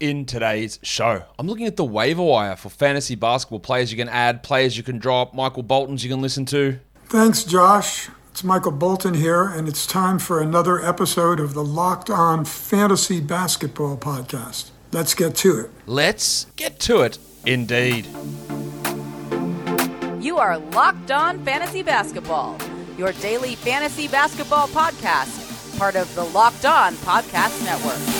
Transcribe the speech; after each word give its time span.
in 0.00 0.24
today's 0.24 0.80
show. 0.82 1.22
I'm 1.38 1.46
looking 1.46 1.66
at 1.66 1.76
the 1.76 1.84
waiver 1.84 2.22
wire 2.22 2.56
for 2.56 2.70
fantasy 2.70 3.14
basketball 3.14 3.60
players 3.60 3.92
you 3.92 3.98
can 3.98 4.08
add, 4.08 4.42
players 4.42 4.76
you 4.76 4.82
can 4.82 4.98
drop, 4.98 5.34
Michael 5.34 5.62
Bolton's 5.62 6.02
you 6.02 6.10
can 6.10 6.22
listen 6.22 6.46
to. 6.46 6.80
Thanks, 7.06 7.44
Josh. 7.44 8.08
It's 8.30 8.44
Michael 8.44 8.72
Bolton 8.72 9.14
here, 9.14 9.44
and 9.44 9.68
it's 9.68 9.86
time 9.86 10.18
for 10.18 10.40
another 10.40 10.82
episode 10.82 11.40
of 11.40 11.52
the 11.52 11.64
Locked 11.64 12.08
On 12.08 12.44
Fantasy 12.44 13.20
Basketball 13.20 13.96
Podcast. 13.96 14.70
Let's 14.92 15.14
get 15.14 15.34
to 15.36 15.60
it. 15.60 15.70
Let's 15.86 16.46
get 16.56 16.80
to 16.80 17.02
it, 17.02 17.18
indeed. 17.44 18.06
You 20.20 20.38
are 20.38 20.58
Locked 20.58 21.10
On 21.10 21.44
Fantasy 21.44 21.82
Basketball, 21.82 22.56
your 22.96 23.12
daily 23.14 23.56
fantasy 23.56 24.08
basketball 24.08 24.68
podcast, 24.68 25.78
part 25.78 25.96
of 25.96 26.14
the 26.14 26.24
Locked 26.24 26.64
On 26.64 26.94
Podcast 26.94 27.64
Network. 27.64 28.19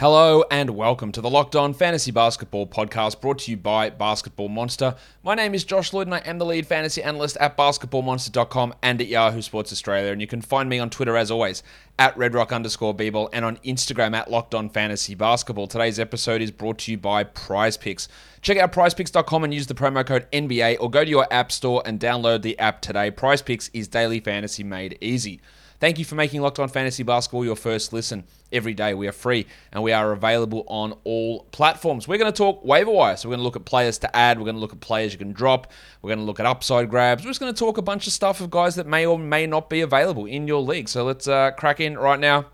Hello 0.00 0.42
and 0.50 0.70
welcome 0.70 1.12
to 1.12 1.20
the 1.20 1.28
Locked 1.28 1.54
On 1.54 1.74
Fantasy 1.74 2.10
Basketball 2.10 2.66
podcast 2.66 3.20
brought 3.20 3.40
to 3.40 3.50
you 3.50 3.58
by 3.58 3.90
Basketball 3.90 4.48
Monster. 4.48 4.94
My 5.22 5.34
name 5.34 5.54
is 5.54 5.62
Josh 5.62 5.92
Lloyd 5.92 6.06
and 6.06 6.14
I 6.14 6.20
am 6.20 6.38
the 6.38 6.46
lead 6.46 6.66
fantasy 6.66 7.02
analyst 7.02 7.36
at 7.36 7.54
basketballmonster.com 7.58 8.76
and 8.82 8.98
at 9.02 9.08
Yahoo 9.08 9.42
Sports 9.42 9.72
Australia. 9.72 10.10
And 10.10 10.22
you 10.22 10.26
can 10.26 10.40
find 10.40 10.70
me 10.70 10.78
on 10.78 10.88
Twitter 10.88 11.18
as 11.18 11.30
always 11.30 11.62
at 11.98 12.16
redrock 12.16 12.50
underscore 12.50 12.96
bball 12.96 13.28
and 13.34 13.44
on 13.44 13.58
Instagram 13.58 14.16
at 14.16 14.30
Locked 14.30 14.54
On 14.54 14.70
Fantasy 14.70 15.14
Basketball. 15.14 15.66
Today's 15.66 16.00
episode 16.00 16.40
is 16.40 16.50
brought 16.50 16.78
to 16.78 16.92
you 16.92 16.96
by 16.96 17.22
Prize 17.22 17.76
Picks. 17.76 18.08
Check 18.40 18.56
out 18.56 18.72
prizepicks.com 18.72 19.44
and 19.44 19.52
use 19.52 19.66
the 19.66 19.74
promo 19.74 20.06
code 20.06 20.26
NBA 20.32 20.78
or 20.80 20.88
go 20.88 21.04
to 21.04 21.10
your 21.10 21.30
app 21.30 21.52
store 21.52 21.82
and 21.84 22.00
download 22.00 22.40
the 22.40 22.58
app 22.58 22.80
today. 22.80 23.10
Prize 23.10 23.42
Picks 23.42 23.68
is 23.74 23.86
daily 23.86 24.20
fantasy 24.20 24.64
made 24.64 24.96
easy. 25.02 25.42
Thank 25.80 25.98
you 25.98 26.04
for 26.04 26.14
making 26.14 26.42
Locked 26.42 26.58
On 26.58 26.68
Fantasy 26.68 27.02
Basketball 27.02 27.42
your 27.42 27.56
first 27.56 27.94
listen 27.94 28.24
every 28.52 28.74
day. 28.74 28.92
We 28.92 29.08
are 29.08 29.12
free 29.12 29.46
and 29.72 29.82
we 29.82 29.92
are 29.92 30.12
available 30.12 30.62
on 30.66 30.92
all 31.04 31.44
platforms. 31.52 32.06
We're 32.06 32.18
going 32.18 32.30
to 32.30 32.36
talk 32.36 32.62
waiver 32.62 32.90
wire. 32.90 33.16
So 33.16 33.30
we're 33.30 33.36
going 33.36 33.40
to 33.40 33.44
look 33.44 33.56
at 33.56 33.64
players 33.64 33.96
to 34.00 34.14
add. 34.14 34.38
We're 34.38 34.44
going 34.44 34.56
to 34.56 34.60
look 34.60 34.74
at 34.74 34.80
players 34.80 35.14
you 35.14 35.18
can 35.18 35.32
drop. 35.32 35.72
We're 36.02 36.08
going 36.08 36.18
to 36.18 36.24
look 36.26 36.38
at 36.38 36.44
upside 36.44 36.90
grabs. 36.90 37.24
We're 37.24 37.30
just 37.30 37.40
going 37.40 37.54
to 37.54 37.58
talk 37.58 37.78
a 37.78 37.82
bunch 37.82 38.06
of 38.06 38.12
stuff 38.12 38.42
of 38.42 38.50
guys 38.50 38.74
that 38.74 38.86
may 38.86 39.06
or 39.06 39.18
may 39.18 39.46
not 39.46 39.70
be 39.70 39.80
available 39.80 40.26
in 40.26 40.46
your 40.46 40.60
league. 40.60 40.86
So 40.86 41.02
let's 41.02 41.26
uh, 41.26 41.52
crack 41.52 41.80
in 41.80 41.96
right 41.96 42.20
now 42.20 42.44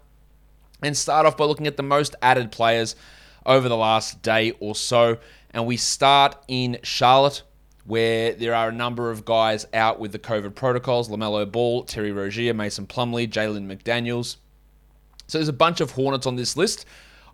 and 0.81 0.97
start 0.97 1.27
off 1.27 1.37
by 1.37 1.47
looking 1.47 1.67
at 1.67 1.77
the 1.77 1.83
most 1.83 2.15
added 2.23 2.53
players 2.53 2.95
over 3.45 3.69
the 3.69 3.77
last 3.77 4.23
day 4.23 4.53
or 4.61 4.77
so. 4.77 5.19
And 5.51 5.67
we 5.67 5.77
start 5.77 6.37
in 6.47 6.79
Charlotte 6.85 7.43
where 7.87 8.33
there 8.35 8.55
are 8.55 8.69
a 8.69 8.73
number 8.73 9.11
of 9.11 9.25
guys 9.25 9.67
out 9.73 9.99
with 10.01 10.13
the 10.13 10.19
COVID 10.19 10.55
protocols 10.55 11.09
LaMelo 11.09 11.51
Ball, 11.51 11.85
Terry 11.85 12.13
Rozier, 12.13 12.53
Mason 12.53 12.87
Plumlee, 12.87 13.29
Jalen 13.29 13.67
McDaniels. 13.67 14.37
So 15.29 15.39
there's 15.39 15.49
a 15.49 15.53
bunch 15.53 15.81
of 15.81 15.93
Hornets 15.93 16.27
on 16.27 16.37
this 16.37 16.57
list. 16.57 16.85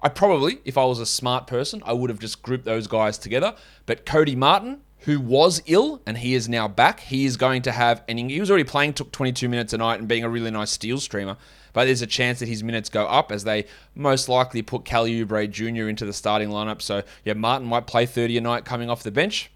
I 0.03 0.09
probably, 0.09 0.59
if 0.64 0.77
I 0.77 0.84
was 0.84 0.98
a 0.98 1.06
smart 1.06 1.47
person, 1.47 1.83
I 1.86 1.92
would 1.92 2.11
have 2.11 2.19
just 2.19 2.42
grouped 2.42 2.64
those 2.64 2.86
guys 2.86 3.19
together. 3.19 3.55
But 3.86 4.05
Cody 4.05 4.34
Martin, 4.34 4.81
who 5.00 5.20
was 5.20 5.62
ill 5.67 6.03
and 6.06 6.19
he 6.19 6.34
is 6.34 6.48
now 6.48 6.69
back, 6.69 7.00
he 7.00 7.25
is 7.25 7.37
going 7.37 7.62
to 7.62 7.72
have 7.72 8.03
and 8.09 8.19
He 8.19 8.41
was 8.41 8.50
already 8.50 8.64
playing, 8.64 8.94
took 8.94 9.12
22 9.12 9.48
minutes 9.48 9.72
a 9.72 9.78
night 9.78 10.00
and 10.00 10.09
being 10.09 10.25
a 10.25 10.28
really 10.28 10.50
nice 10.50 10.70
steal 10.70 10.98
streamer. 10.98 11.37
But 11.72 11.87
there's 11.87 12.03
a 12.03 12.06
chance 12.06 12.41
that 12.41 12.48
his 12.48 12.62
minutes 12.62 12.89
go 12.89 13.06
up 13.06 13.33
as 13.33 13.44
they 13.44 13.66
most 13.94 14.28
likely 14.28 14.61
put 14.61 14.84
Kelly 14.84 15.25
Oubre 15.25 15.50
Jr. 15.50 15.89
into 15.89 16.05
the 16.05 16.12
starting 16.12 16.50
lineup. 16.50 16.83
So 16.83 17.03
yeah, 17.25 17.34
Martin 17.34 17.66
might 17.66 17.87
play 17.87 18.05
30 18.05 18.39
a 18.39 18.41
night 18.41 18.64
coming 18.64 18.91
off 18.91 19.03
the 19.03 19.11
bench. 19.11 19.50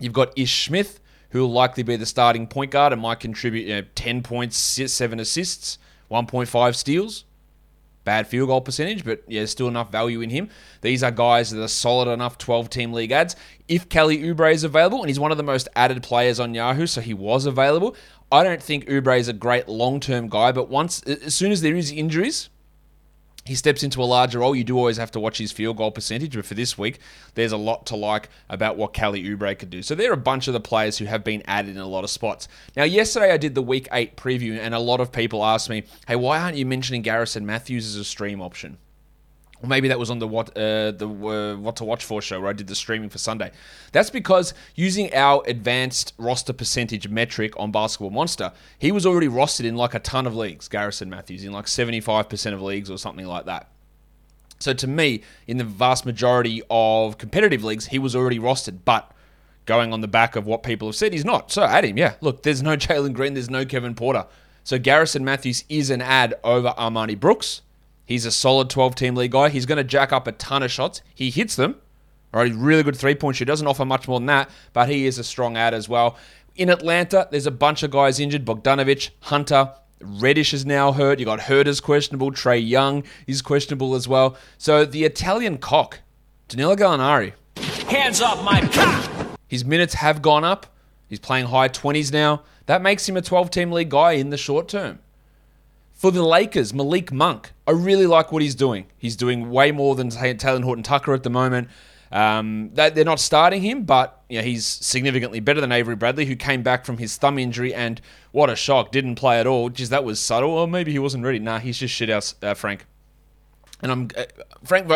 You've 0.00 0.12
got 0.12 0.36
Ish 0.36 0.66
Smith, 0.66 1.00
who 1.30 1.40
will 1.40 1.52
likely 1.52 1.82
be 1.82 1.96
the 1.96 2.06
starting 2.06 2.46
point 2.46 2.70
guard 2.70 2.92
and 2.92 3.02
might 3.02 3.20
contribute 3.20 3.66
you 3.66 3.76
know, 3.76 3.88
10 3.94 4.22
points, 4.22 4.56
7 4.56 5.20
assists, 5.20 5.78
1.5 6.10 6.74
steals. 6.74 7.24
Bad 8.02 8.26
field 8.26 8.48
goal 8.48 8.62
percentage, 8.62 9.04
but 9.04 9.22
yeah, 9.28 9.44
still 9.44 9.68
enough 9.68 9.92
value 9.92 10.22
in 10.22 10.30
him. 10.30 10.48
These 10.80 11.02
are 11.02 11.10
guys 11.10 11.50
that 11.50 11.62
are 11.62 11.68
solid 11.68 12.10
enough 12.10 12.38
12 12.38 12.70
team 12.70 12.92
league 12.94 13.12
ads. 13.12 13.36
If 13.68 13.90
Kelly 13.90 14.18
Oubre 14.22 14.52
is 14.52 14.64
available, 14.64 15.00
and 15.00 15.08
he's 15.08 15.20
one 15.20 15.30
of 15.30 15.36
the 15.36 15.42
most 15.42 15.68
added 15.76 16.02
players 16.02 16.40
on 16.40 16.54
Yahoo, 16.54 16.86
so 16.86 17.02
he 17.02 17.12
was 17.12 17.44
available, 17.44 17.94
I 18.32 18.42
don't 18.42 18.62
think 18.62 18.86
Oubre 18.86 19.18
is 19.18 19.28
a 19.28 19.34
great 19.34 19.68
long 19.68 20.00
term 20.00 20.28
guy, 20.28 20.50
but 20.50 20.70
once, 20.70 21.02
as 21.02 21.34
soon 21.34 21.52
as 21.52 21.60
there 21.60 21.76
is 21.76 21.92
injuries, 21.92 22.48
he 23.50 23.56
steps 23.56 23.82
into 23.82 24.00
a 24.00 24.04
larger 24.04 24.38
role. 24.38 24.54
You 24.54 24.62
do 24.62 24.78
always 24.78 24.96
have 24.96 25.10
to 25.10 25.18
watch 25.18 25.38
his 25.38 25.50
field 25.50 25.76
goal 25.76 25.90
percentage, 25.90 26.36
but 26.36 26.46
for 26.46 26.54
this 26.54 26.78
week, 26.78 27.00
there's 27.34 27.50
a 27.50 27.56
lot 27.56 27.84
to 27.86 27.96
like 27.96 28.28
about 28.48 28.76
what 28.76 28.92
Kelly 28.92 29.24
Oubre 29.24 29.58
could 29.58 29.70
do. 29.70 29.82
So 29.82 29.96
there 29.96 30.08
are 30.10 30.14
a 30.14 30.16
bunch 30.16 30.46
of 30.46 30.54
the 30.54 30.60
players 30.60 30.98
who 30.98 31.06
have 31.06 31.24
been 31.24 31.42
added 31.46 31.72
in 31.72 31.82
a 31.82 31.86
lot 31.88 32.04
of 32.04 32.10
spots. 32.10 32.46
Now, 32.76 32.84
yesterday 32.84 33.32
I 33.32 33.38
did 33.38 33.56
the 33.56 33.62
Week 33.62 33.88
8 33.90 34.16
preview, 34.16 34.56
and 34.56 34.72
a 34.72 34.78
lot 34.78 35.00
of 35.00 35.10
people 35.10 35.44
asked 35.44 35.68
me, 35.68 35.82
hey, 36.06 36.14
why 36.14 36.38
aren't 36.38 36.58
you 36.58 36.64
mentioning 36.64 37.02
Garrison 37.02 37.44
Matthews 37.44 37.88
as 37.88 37.96
a 37.96 38.04
stream 38.04 38.40
option? 38.40 38.78
Or 39.62 39.68
maybe 39.68 39.88
that 39.88 39.98
was 39.98 40.10
on 40.10 40.18
the 40.18 40.26
what 40.26 40.56
uh, 40.56 40.92
the 40.92 41.06
uh, 41.06 41.56
what 41.56 41.76
to 41.76 41.84
watch 41.84 42.04
for 42.04 42.22
show 42.22 42.40
where 42.40 42.48
I 42.48 42.54
did 42.54 42.66
the 42.66 42.74
streaming 42.74 43.10
for 43.10 43.18
Sunday. 43.18 43.50
That's 43.92 44.08
because 44.08 44.54
using 44.74 45.14
our 45.14 45.42
advanced 45.46 46.14
roster 46.16 46.52
percentage 46.54 47.08
metric 47.08 47.52
on 47.58 47.70
Basketball 47.70 48.10
Monster, 48.10 48.52
he 48.78 48.90
was 48.90 49.04
already 49.04 49.28
rostered 49.28 49.66
in 49.66 49.76
like 49.76 49.94
a 49.94 49.98
ton 49.98 50.26
of 50.26 50.34
leagues. 50.34 50.68
Garrison 50.68 51.10
Matthews 51.10 51.44
in 51.44 51.52
like 51.52 51.68
seventy 51.68 52.00
five 52.00 52.28
percent 52.28 52.54
of 52.54 52.62
leagues 52.62 52.90
or 52.90 52.96
something 52.96 53.26
like 53.26 53.44
that. 53.44 53.68
So 54.60 54.74
to 54.74 54.86
me, 54.86 55.22
in 55.46 55.56
the 55.56 55.64
vast 55.64 56.04
majority 56.04 56.62
of 56.70 57.16
competitive 57.18 57.64
leagues, 57.64 57.86
he 57.86 57.98
was 57.98 58.14
already 58.14 58.38
rostered, 58.38 58.80
but 58.84 59.10
going 59.64 59.92
on 59.92 60.00
the 60.00 60.08
back 60.08 60.36
of 60.36 60.46
what 60.46 60.62
people 60.62 60.88
have 60.88 60.96
said, 60.96 61.12
he's 61.12 61.24
not. 61.24 61.50
So 61.50 61.62
add 61.62 61.84
him. 61.84 61.96
Yeah, 61.96 62.14
look, 62.20 62.42
there's 62.42 62.62
no 62.62 62.76
Jalen 62.78 63.14
Green, 63.14 63.34
there's 63.34 63.50
no 63.50 63.64
Kevin 63.64 63.94
Porter. 63.94 64.26
So 64.64 64.78
Garrison 64.78 65.24
Matthews 65.24 65.64
is 65.68 65.90
an 65.90 66.02
ad 66.02 66.34
over 66.44 66.74
Armoni 66.78 67.18
Brooks. 67.18 67.62
He's 68.10 68.26
a 68.26 68.32
solid 68.32 68.68
12 68.68 68.96
team 68.96 69.14
league 69.14 69.30
guy. 69.30 69.50
He's 69.50 69.66
going 69.66 69.76
to 69.76 69.84
jack 69.84 70.12
up 70.12 70.26
a 70.26 70.32
ton 70.32 70.64
of 70.64 70.72
shots. 70.72 71.00
He 71.14 71.30
hits 71.30 71.54
them. 71.54 71.76
All 72.34 72.40
right, 72.40 72.50
he's 72.50 72.56
really 72.56 72.82
good 72.82 72.96
three 72.96 73.14
point 73.14 73.36
shooter. 73.36 73.52
Doesn't 73.52 73.68
offer 73.68 73.84
much 73.84 74.08
more 74.08 74.18
than 74.18 74.26
that, 74.26 74.50
but 74.72 74.88
he 74.88 75.06
is 75.06 75.16
a 75.20 75.22
strong 75.22 75.56
ad 75.56 75.74
as 75.74 75.88
well. 75.88 76.16
In 76.56 76.70
Atlanta, 76.70 77.28
there's 77.30 77.46
a 77.46 77.52
bunch 77.52 77.84
of 77.84 77.92
guys 77.92 78.18
injured. 78.18 78.44
Bogdanovic, 78.44 79.10
Hunter, 79.20 79.72
Reddish 80.00 80.52
is 80.52 80.66
now 80.66 80.90
hurt. 80.90 81.20
You 81.20 81.24
got 81.24 81.42
Huerter's 81.42 81.80
questionable. 81.80 82.32
Trae 82.32 82.68
Young 82.68 83.04
is 83.28 83.42
questionable 83.42 83.94
as 83.94 84.08
well. 84.08 84.36
So 84.58 84.84
the 84.84 85.04
Italian 85.04 85.58
cock, 85.58 86.00
Danilo 86.48 86.74
Gallinari. 86.74 87.34
Hands 87.86 88.20
off 88.20 88.42
my 88.42 88.60
cock! 88.72 89.38
His 89.46 89.64
minutes 89.64 89.94
have 89.94 90.20
gone 90.20 90.42
up. 90.42 90.66
He's 91.08 91.20
playing 91.20 91.46
high 91.46 91.68
20s 91.68 92.12
now. 92.12 92.42
That 92.66 92.82
makes 92.82 93.08
him 93.08 93.16
a 93.16 93.22
12 93.22 93.52
team 93.52 93.70
league 93.70 93.90
guy 93.90 94.12
in 94.14 94.30
the 94.30 94.36
short 94.36 94.66
term. 94.66 94.98
For 96.00 96.10
the 96.10 96.22
Lakers, 96.22 96.72
Malik 96.72 97.12
Monk, 97.12 97.52
I 97.66 97.72
really 97.72 98.06
like 98.06 98.32
what 98.32 98.40
he's 98.40 98.54
doing. 98.54 98.86
He's 98.96 99.16
doing 99.16 99.50
way 99.50 99.70
more 99.70 99.94
than 99.94 100.08
Talen 100.08 100.64
Horton 100.64 100.82
Tucker 100.82 101.12
at 101.12 101.24
the 101.24 101.28
moment. 101.28 101.68
Um, 102.10 102.70
they're 102.72 103.04
not 103.04 103.20
starting 103.20 103.60
him, 103.60 103.84
but 103.84 104.22
you 104.30 104.38
know, 104.38 104.42
he's 104.42 104.64
significantly 104.64 105.40
better 105.40 105.60
than 105.60 105.72
Avery 105.72 105.96
Bradley, 105.96 106.24
who 106.24 106.36
came 106.36 106.62
back 106.62 106.86
from 106.86 106.96
his 106.96 107.18
thumb 107.18 107.38
injury 107.38 107.74
and 107.74 108.00
what 108.32 108.48
a 108.48 108.56
shock, 108.56 108.92
didn't 108.92 109.16
play 109.16 109.40
at 109.40 109.46
all. 109.46 109.68
Just 109.68 109.90
that 109.90 110.02
was 110.02 110.18
subtle. 110.18 110.52
Or 110.52 110.66
maybe 110.66 110.90
he 110.90 110.98
wasn't 110.98 111.22
ready. 111.22 111.38
Nah, 111.38 111.58
he's 111.58 111.76
just 111.76 111.92
shit 111.92 112.08
out, 112.08 112.32
uh, 112.40 112.54
Frank. 112.54 112.86
And 113.82 113.92
I'm 113.92 114.08
uh, 114.16 114.24
Frank. 114.64 114.90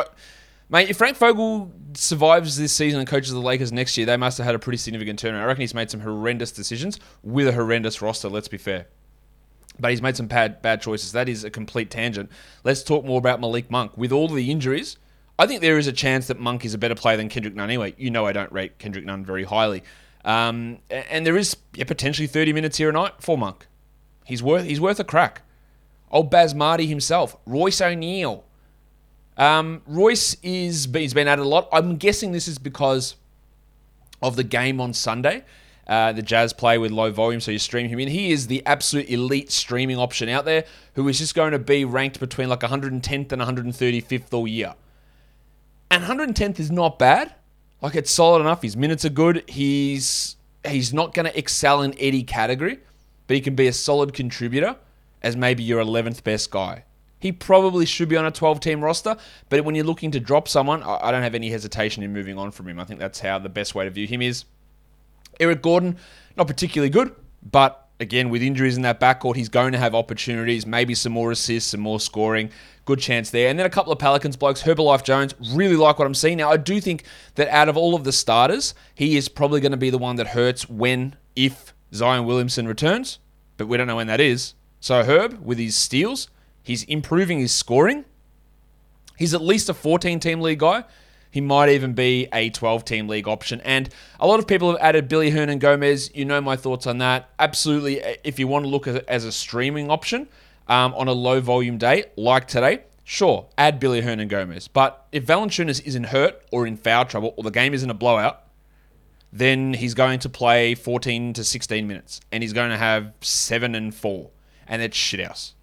Mate, 0.70 0.88
if 0.88 0.96
Frank 0.96 1.18
Vogel 1.18 1.70
survives 1.92 2.56
this 2.56 2.72
season 2.72 3.00
and 3.00 3.06
coaches 3.06 3.30
the 3.30 3.40
Lakers 3.40 3.72
next 3.72 3.98
year, 3.98 4.06
they 4.06 4.16
must 4.16 4.38
have 4.38 4.46
had 4.46 4.54
a 4.54 4.58
pretty 4.58 4.78
significant 4.78 5.22
turnaround. 5.22 5.42
I 5.42 5.44
reckon 5.44 5.60
he's 5.60 5.74
made 5.74 5.90
some 5.90 6.00
horrendous 6.00 6.50
decisions 6.50 6.98
with 7.22 7.46
a 7.46 7.52
horrendous 7.52 8.00
roster. 8.00 8.30
Let's 8.30 8.48
be 8.48 8.56
fair 8.56 8.86
but 9.78 9.90
he's 9.90 10.02
made 10.02 10.16
some 10.16 10.26
bad 10.26 10.62
bad 10.62 10.80
choices. 10.80 11.12
That 11.12 11.28
is 11.28 11.44
a 11.44 11.50
complete 11.50 11.90
tangent. 11.90 12.30
Let's 12.62 12.82
talk 12.82 13.04
more 13.04 13.18
about 13.18 13.40
Malik 13.40 13.70
Monk. 13.70 13.96
With 13.96 14.12
all 14.12 14.28
the 14.28 14.50
injuries, 14.50 14.96
I 15.38 15.46
think 15.46 15.60
there 15.60 15.78
is 15.78 15.86
a 15.86 15.92
chance 15.92 16.26
that 16.28 16.38
Monk 16.38 16.64
is 16.64 16.74
a 16.74 16.78
better 16.78 16.94
player 16.94 17.16
than 17.16 17.28
Kendrick 17.28 17.54
Nunn. 17.54 17.68
Anyway, 17.68 17.94
you 17.98 18.10
know 18.10 18.26
I 18.26 18.32
don't 18.32 18.52
rate 18.52 18.78
Kendrick 18.78 19.04
Nunn 19.04 19.24
very 19.24 19.44
highly, 19.44 19.82
um, 20.24 20.78
and 20.90 21.26
there 21.26 21.36
is 21.36 21.56
yeah, 21.74 21.84
potentially 21.84 22.26
30 22.26 22.52
minutes 22.52 22.78
here 22.78 22.88
a 22.88 22.92
night 22.92 23.14
for 23.20 23.36
Monk. 23.36 23.66
He's 24.24 24.42
worth 24.42 24.64
he's 24.64 24.80
worth 24.80 25.00
a 25.00 25.04
crack. 25.04 25.42
Old 26.10 26.30
Baz 26.30 26.54
Marty 26.54 26.86
himself, 26.86 27.36
Royce 27.44 27.80
O'Neale. 27.80 28.44
Um, 29.36 29.82
Royce 29.86 30.36
is 30.42 30.88
he's 30.92 31.14
been 31.14 31.26
added 31.26 31.42
a 31.42 31.48
lot. 31.48 31.68
I'm 31.72 31.96
guessing 31.96 32.30
this 32.30 32.46
is 32.46 32.58
because 32.58 33.16
of 34.22 34.36
the 34.36 34.44
game 34.44 34.80
on 34.80 34.92
Sunday 34.92 35.44
uh, 35.86 36.12
the 36.12 36.22
Jazz 36.22 36.52
play 36.52 36.78
with 36.78 36.90
low 36.90 37.10
volume, 37.10 37.40
so 37.40 37.50
you 37.50 37.58
stream 37.58 37.88
him 37.88 37.98
in. 38.00 38.08
He 38.08 38.32
is 38.32 38.46
the 38.46 38.64
absolute 38.66 39.08
elite 39.10 39.50
streaming 39.50 39.98
option 39.98 40.28
out 40.28 40.44
there 40.44 40.64
who 40.94 41.06
is 41.08 41.18
just 41.18 41.34
going 41.34 41.52
to 41.52 41.58
be 41.58 41.84
ranked 41.84 42.20
between 42.20 42.48
like 42.48 42.60
110th 42.60 43.32
and 43.32 43.42
135th 43.42 44.32
all 44.32 44.48
year. 44.48 44.74
And 45.90 46.04
110th 46.04 46.58
is 46.58 46.70
not 46.70 46.98
bad. 46.98 47.34
Like 47.82 47.94
it's 47.94 48.10
solid 48.10 48.40
enough. 48.40 48.62
His 48.62 48.76
minutes 48.76 49.04
are 49.04 49.10
good. 49.10 49.44
He's 49.48 50.36
he's 50.66 50.94
not 50.94 51.12
going 51.12 51.26
to 51.26 51.38
excel 51.38 51.82
in 51.82 51.92
any 51.94 52.22
category, 52.22 52.78
but 53.26 53.34
he 53.34 53.40
can 53.42 53.54
be 53.54 53.66
a 53.66 53.72
solid 53.72 54.14
contributor 54.14 54.76
as 55.22 55.36
maybe 55.36 55.62
your 55.62 55.84
11th 55.84 56.24
best 56.24 56.50
guy. 56.50 56.84
He 57.18 57.32
probably 57.32 57.86
should 57.86 58.08
be 58.08 58.16
on 58.16 58.26
a 58.26 58.30
12 58.30 58.60
team 58.60 58.82
roster, 58.82 59.16
but 59.48 59.64
when 59.64 59.74
you're 59.74 59.84
looking 59.84 60.10
to 60.10 60.20
drop 60.20 60.46
someone, 60.46 60.82
I 60.82 61.10
don't 61.10 61.22
have 61.22 61.34
any 61.34 61.50
hesitation 61.50 62.02
in 62.02 62.12
moving 62.12 62.38
on 62.38 62.50
from 62.50 62.68
him. 62.68 62.78
I 62.78 62.84
think 62.84 63.00
that's 63.00 63.20
how 63.20 63.38
the 63.38 63.48
best 63.48 63.74
way 63.74 63.84
to 63.84 63.90
view 63.90 64.06
him 64.06 64.20
is. 64.20 64.44
Eric 65.40 65.62
Gordon, 65.62 65.96
not 66.36 66.46
particularly 66.46 66.90
good, 66.90 67.14
but 67.50 67.84
again, 68.00 68.28
with 68.28 68.42
injuries 68.42 68.76
in 68.76 68.82
that 68.82 69.00
backcourt, 69.00 69.36
he's 69.36 69.48
going 69.48 69.72
to 69.72 69.78
have 69.78 69.94
opportunities, 69.94 70.66
maybe 70.66 70.94
some 70.94 71.12
more 71.12 71.30
assists, 71.30 71.70
some 71.70 71.80
more 71.80 72.00
scoring. 72.00 72.50
Good 72.84 72.98
chance 72.98 73.30
there. 73.30 73.48
And 73.48 73.58
then 73.58 73.66
a 73.66 73.70
couple 73.70 73.92
of 73.92 73.98
Pelicans 73.98 74.36
blokes, 74.36 74.62
Herbalife 74.62 75.04
Jones, 75.04 75.34
really 75.52 75.76
like 75.76 75.98
what 75.98 76.06
I'm 76.06 76.14
seeing. 76.14 76.38
Now, 76.38 76.50
I 76.50 76.56
do 76.56 76.80
think 76.80 77.04
that 77.36 77.48
out 77.48 77.68
of 77.68 77.76
all 77.76 77.94
of 77.94 78.04
the 78.04 78.12
starters, 78.12 78.74
he 78.94 79.16
is 79.16 79.28
probably 79.28 79.60
going 79.60 79.72
to 79.72 79.78
be 79.78 79.90
the 79.90 79.98
one 79.98 80.16
that 80.16 80.28
hurts 80.28 80.68
when, 80.68 81.16
if 81.34 81.72
Zion 81.94 82.26
Williamson 82.26 82.68
returns, 82.68 83.18
but 83.56 83.68
we 83.68 83.76
don't 83.76 83.86
know 83.86 83.96
when 83.96 84.08
that 84.08 84.20
is. 84.20 84.54
So, 84.80 85.02
Herb, 85.02 85.40
with 85.44 85.58
his 85.58 85.76
steals, 85.76 86.28
he's 86.62 86.84
improving 86.84 87.38
his 87.38 87.54
scoring. 87.54 88.04
He's 89.16 89.32
at 89.32 89.40
least 89.40 89.68
a 89.68 89.74
14 89.74 90.20
team 90.20 90.40
league 90.40 90.58
guy. 90.58 90.84
He 91.34 91.40
might 91.40 91.68
even 91.70 91.94
be 91.94 92.28
a 92.32 92.50
12 92.50 92.84
team 92.84 93.08
league 93.08 93.26
option. 93.26 93.60
And 93.62 93.88
a 94.20 94.26
lot 94.28 94.38
of 94.38 94.46
people 94.46 94.70
have 94.70 94.80
added 94.80 95.08
Billy 95.08 95.32
Hernangomez. 95.32 96.14
You 96.14 96.24
know 96.24 96.40
my 96.40 96.54
thoughts 96.54 96.86
on 96.86 96.98
that. 96.98 97.28
Absolutely, 97.40 98.00
if 98.22 98.38
you 98.38 98.46
want 98.46 98.64
to 98.64 98.68
look 98.68 98.86
at 98.86 99.04
as 99.08 99.24
a 99.24 99.32
streaming 99.32 99.90
option 99.90 100.28
um, 100.68 100.94
on 100.94 101.08
a 101.08 101.12
low 101.12 101.40
volume 101.40 101.76
day 101.76 102.04
like 102.16 102.46
today, 102.46 102.84
sure, 103.02 103.48
add 103.58 103.80
Billy 103.80 104.00
Hernangomez. 104.00 104.68
But 104.72 105.08
if 105.10 105.26
Valanciunas 105.26 105.84
isn't 105.84 106.04
hurt 106.04 106.40
or 106.52 106.68
in 106.68 106.76
foul 106.76 107.04
trouble 107.04 107.34
or 107.36 107.42
the 107.42 107.50
game 107.50 107.74
isn't 107.74 107.90
a 107.90 107.94
blowout, 107.94 108.44
then 109.32 109.74
he's 109.74 109.94
going 109.94 110.20
to 110.20 110.28
play 110.28 110.76
14 110.76 111.32
to 111.32 111.42
16 111.42 111.88
minutes 111.88 112.20
and 112.30 112.44
he's 112.44 112.52
going 112.52 112.70
to 112.70 112.76
have 112.76 113.12
7 113.22 113.74
and 113.74 113.92
4. 113.92 114.30
And 114.68 114.82
it's 114.82 114.96
shit 114.96 115.18
house. 115.18 115.54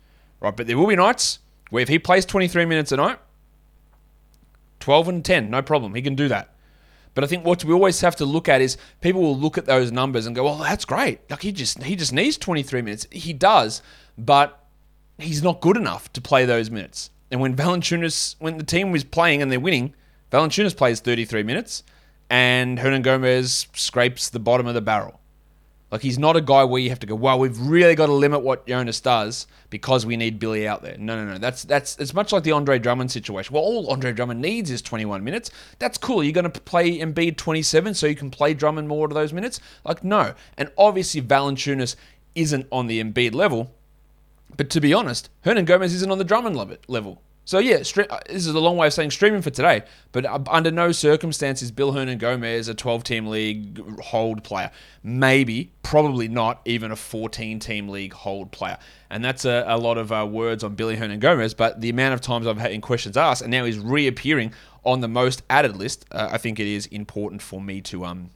Right? 0.42 0.54
But 0.54 0.68
there 0.68 0.78
will 0.78 0.88
be 0.88 0.98
nights 0.98 1.40
where 1.70 1.82
if 1.82 1.88
he 1.88 1.98
plays 1.98 2.26
23 2.26 2.66
minutes 2.66 2.92
a 2.92 2.98
night, 2.98 3.20
12 4.82 5.08
and 5.08 5.26
10, 5.26 5.50
no 5.50 5.62
problem. 5.62 5.96
He 5.96 6.02
can 6.02 6.16
do 6.16 6.28
that. 6.28 6.54
But 7.14 7.24
I 7.24 7.28
think 7.28 7.46
what 7.46 7.64
we 7.64 7.74
always 7.74 8.02
have 8.02 8.16
to 8.18 8.26
look 8.26 8.48
at 8.48 8.62
is 8.62 8.78
people 9.02 9.22
will 9.22 9.38
look 9.38 9.58
at 9.58 9.66
those 9.66 9.92
numbers 9.92 10.26
and 10.26 10.36
go, 10.36 10.46
"Well, 10.46 10.58
that's 10.58 10.86
great. 10.86 11.20
Like 11.30 11.42
he 11.42 11.52
just 11.52 11.84
he 11.84 11.96
just 11.96 12.14
needs 12.14 12.38
23 12.38 12.82
minutes. 12.82 13.06
He 13.12 13.34
does, 13.34 13.82
but 14.18 14.66
he's 15.18 15.44
not 15.44 15.62
good 15.62 15.78
enough 15.78 16.12
to 16.14 16.22
play 16.22 16.46
those 16.46 16.70
minutes." 16.70 17.10
And 17.30 17.42
when 17.42 17.56
Valanciunas, 17.56 18.36
when 18.40 18.58
the 18.58 18.64
team 18.64 18.92
was 18.92 19.04
playing 19.04 19.42
and 19.42 19.52
they're 19.52 19.60
winning, 19.60 19.94
Valanciunas 20.32 20.76
plays 20.76 21.00
33 21.00 21.44
minutes, 21.44 21.84
and 22.30 22.80
Hernangomez 22.80 23.68
scrapes 23.74 24.30
the 24.30 24.40
bottom 24.40 24.68
of 24.68 24.74
the 24.74 24.82
barrel. 24.82 25.21
Like 25.92 26.02
he's 26.02 26.18
not 26.18 26.38
a 26.38 26.42
guy 26.42 26.64
where 26.64 26.82
you 26.82 26.90
have 26.90 27.00
to 27.00 27.08
go, 27.08 27.16
well, 27.16 27.38
we've 27.38 27.60
really 27.60 27.96
got 27.96 28.06
to 28.06 28.14
limit 28.14 28.42
what 28.42 28.66
Jonas 28.66 29.02
does 29.02 29.46
because 29.70 30.06
we 30.06 30.16
need 30.16 30.40
Billy 30.40 30.66
out 30.66 30.82
there. 30.82 30.96
No, 30.98 31.22
no, 31.22 31.34
no. 31.34 31.38
That's 31.38 31.64
that's 31.64 31.98
it's 31.98 32.14
much 32.14 32.32
like 32.32 32.44
the 32.44 32.54
Andre 32.54 32.80
Drummond 32.80 33.12
situation. 33.12 33.54
Well, 33.54 33.64
all 33.64 33.92
Andre 33.92 34.14
Drummond 34.14 34.42
needs 34.42 34.72
is 34.72 34.82
21 34.82 35.22
minutes. 35.24 35.52
That's 35.80 35.98
cool. 35.98 36.24
You're 36.24 36.32
going 36.32 36.50
to 36.50 36.62
play 36.62 37.00
Embiid 37.00 37.36
27 37.36 37.94
so 37.94 38.08
you 38.08 38.16
can 38.16 38.32
play 38.32 38.54
Drummond 38.54 38.88
more 38.88 39.10
to 39.10 39.14
those 39.14 39.34
minutes? 39.34 39.60
Like 39.84 40.02
no. 40.04 40.34
And 40.58 40.72
obviously 40.78 41.22
Valanciunas 41.22 41.98
isn't 42.36 42.68
on 42.72 42.88
the 42.88 43.04
Embiid 43.04 43.34
level. 43.36 43.74
But 44.56 44.70
to 44.72 44.82
be 44.82 44.94
honest, 44.94 45.30
Hernangomez 45.46 45.94
isn't 45.94 46.12
on 46.12 46.18
the 46.18 46.24
Drummond 46.24 46.56
level. 46.88 47.22
So 47.44 47.60
yeah, 47.60 47.78
stre- 47.78 48.08
uh, 48.10 48.20
this 48.28 48.46
is 48.46 48.54
a 48.54 48.60
long 48.60 48.78
way 48.78 48.88
of 48.88 48.94
saying 48.94 49.12
streaming 49.12 49.42
for 49.42 49.50
today, 49.50 49.84
but 50.12 50.26
uh, 50.26 50.40
under 50.48 50.72
no 50.72 50.92
circumstances 50.92 51.72
Bill 51.72 51.92
Hernangomez 51.92 52.70
a 52.70 52.76
12-team 52.76 53.28
league 53.28 54.00
hold 54.00 54.44
player. 54.44 54.72
Maybe, 55.04 55.72
probably 55.82 56.28
not 56.28 56.62
even 56.66 56.92
a 56.92 56.96
14-team 56.96 57.90
league 57.90 58.14
hold 58.14 58.52
player. 58.52 58.78
And 59.10 59.26
that's 59.26 59.44
a, 59.46 59.66
a 59.68 59.78
lot 59.78 59.98
of 59.98 60.12
uh, 60.12 60.28
words 60.30 60.64
on 60.64 60.76
Billy 60.76 60.98
Hernangomez, 60.98 61.58
but 61.58 61.82
the 61.82 61.90
amount 61.90 62.14
of 62.14 62.22
times 62.22 62.46
I've 62.46 62.60
had 62.60 62.72
in 62.72 62.82
questions 62.82 63.18
asked, 63.18 63.42
and 63.42 63.52
now 63.52 63.66
he's 63.66 63.80
reappearing 63.80 64.54
on 64.84 65.02
the 65.02 65.08
most 65.08 65.42
added 65.50 65.76
list, 65.76 66.06
uh, 66.12 66.30
I 66.32 66.38
think 66.38 66.60
it 66.60 66.68
is 66.68 66.86
important 66.88 67.42
for 67.42 67.62
me 67.62 67.82
to 67.82 68.06
um 68.06 68.30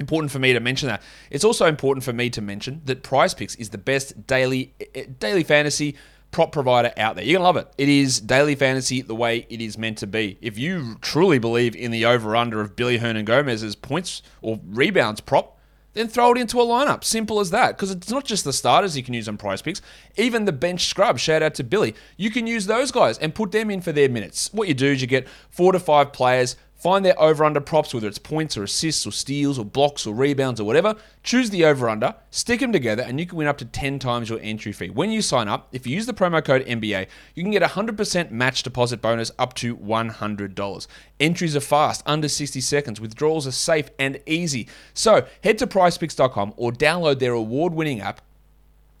important 0.00 0.30
for 0.30 0.38
me 0.38 0.52
to 0.52 0.60
mention 0.60 0.88
that. 0.88 1.02
It's 1.30 1.44
also 1.44 1.66
important 1.66 2.04
for 2.04 2.12
me 2.12 2.30
to 2.30 2.40
mention 2.40 2.82
that 2.84 3.02
Prize 3.02 3.34
Picks 3.34 3.54
is 3.56 3.70
the 3.70 3.78
best 3.78 4.26
daily 4.26 4.74
eh, 4.94 5.06
daily 5.18 5.42
fantasy 5.42 5.96
prop 6.30 6.52
provider 6.52 6.92
out 6.96 7.16
there. 7.16 7.24
You're 7.24 7.38
going 7.38 7.40
to 7.40 7.44
love 7.44 7.56
it. 7.56 7.72
It 7.78 7.88
is 7.88 8.20
daily 8.20 8.54
fantasy 8.54 9.02
the 9.02 9.14
way 9.14 9.46
it 9.48 9.60
is 9.60 9.78
meant 9.78 9.98
to 9.98 10.06
be. 10.06 10.38
If 10.40 10.58
you 10.58 10.96
truly 11.00 11.38
believe 11.38 11.74
in 11.74 11.90
the 11.90 12.04
over 12.04 12.36
under 12.36 12.60
of 12.60 12.76
Billy 12.76 12.98
Hernangomez's 12.98 13.76
points 13.76 14.22
or 14.42 14.60
rebounds 14.66 15.20
prop, 15.20 15.58
then 15.94 16.06
throw 16.06 16.30
it 16.32 16.38
into 16.38 16.60
a 16.60 16.64
lineup. 16.64 17.02
Simple 17.02 17.40
as 17.40 17.50
that. 17.50 17.76
Because 17.76 17.90
it's 17.90 18.10
not 18.10 18.24
just 18.24 18.44
the 18.44 18.52
starters 18.52 18.96
you 18.96 19.02
can 19.02 19.14
use 19.14 19.28
on 19.28 19.36
Prize 19.36 19.62
Picks, 19.62 19.82
even 20.16 20.44
the 20.44 20.52
bench 20.52 20.86
scrub. 20.86 21.18
Shout 21.18 21.42
out 21.42 21.54
to 21.54 21.64
Billy. 21.64 21.94
You 22.16 22.30
can 22.30 22.46
use 22.46 22.66
those 22.66 22.92
guys 22.92 23.18
and 23.18 23.34
put 23.34 23.50
them 23.50 23.70
in 23.70 23.80
for 23.80 23.90
their 23.90 24.08
minutes. 24.08 24.50
What 24.52 24.68
you 24.68 24.74
do 24.74 24.92
is 24.92 25.00
you 25.00 25.06
get 25.08 25.26
four 25.50 25.72
to 25.72 25.80
five 25.80 26.12
players 26.12 26.56
Find 26.78 27.04
their 27.04 27.20
over 27.20 27.44
under 27.44 27.60
props, 27.60 27.92
whether 27.92 28.06
it's 28.06 28.20
points 28.20 28.56
or 28.56 28.62
assists 28.62 29.04
or 29.04 29.10
steals 29.10 29.58
or 29.58 29.64
blocks 29.64 30.06
or 30.06 30.14
rebounds 30.14 30.60
or 30.60 30.64
whatever. 30.64 30.94
Choose 31.24 31.50
the 31.50 31.64
over 31.64 31.88
under, 31.88 32.14
stick 32.30 32.60
them 32.60 32.72
together, 32.72 33.02
and 33.02 33.18
you 33.18 33.26
can 33.26 33.36
win 33.36 33.48
up 33.48 33.58
to 33.58 33.64
10 33.64 33.98
times 33.98 34.30
your 34.30 34.38
entry 34.40 34.70
fee. 34.70 34.88
When 34.88 35.10
you 35.10 35.20
sign 35.20 35.48
up, 35.48 35.68
if 35.72 35.88
you 35.88 35.96
use 35.96 36.06
the 36.06 36.14
promo 36.14 36.42
code 36.42 36.64
NBA, 36.64 37.08
you 37.34 37.42
can 37.42 37.50
get 37.50 37.64
a 37.64 37.66
100% 37.66 38.30
match 38.30 38.62
deposit 38.62 39.02
bonus 39.02 39.32
up 39.40 39.54
to 39.54 39.76
$100. 39.76 40.86
Entries 41.18 41.56
are 41.56 41.60
fast, 41.60 42.02
under 42.06 42.28
60 42.28 42.60
seconds. 42.60 43.00
Withdrawals 43.00 43.48
are 43.48 43.52
safe 43.52 43.90
and 43.98 44.20
easy. 44.24 44.68
So 44.94 45.26
head 45.42 45.58
to 45.58 45.66
prizepicks.com 45.66 46.54
or 46.56 46.70
download 46.70 47.18
their 47.18 47.32
award 47.32 47.74
winning 47.74 48.00
app. 48.00 48.20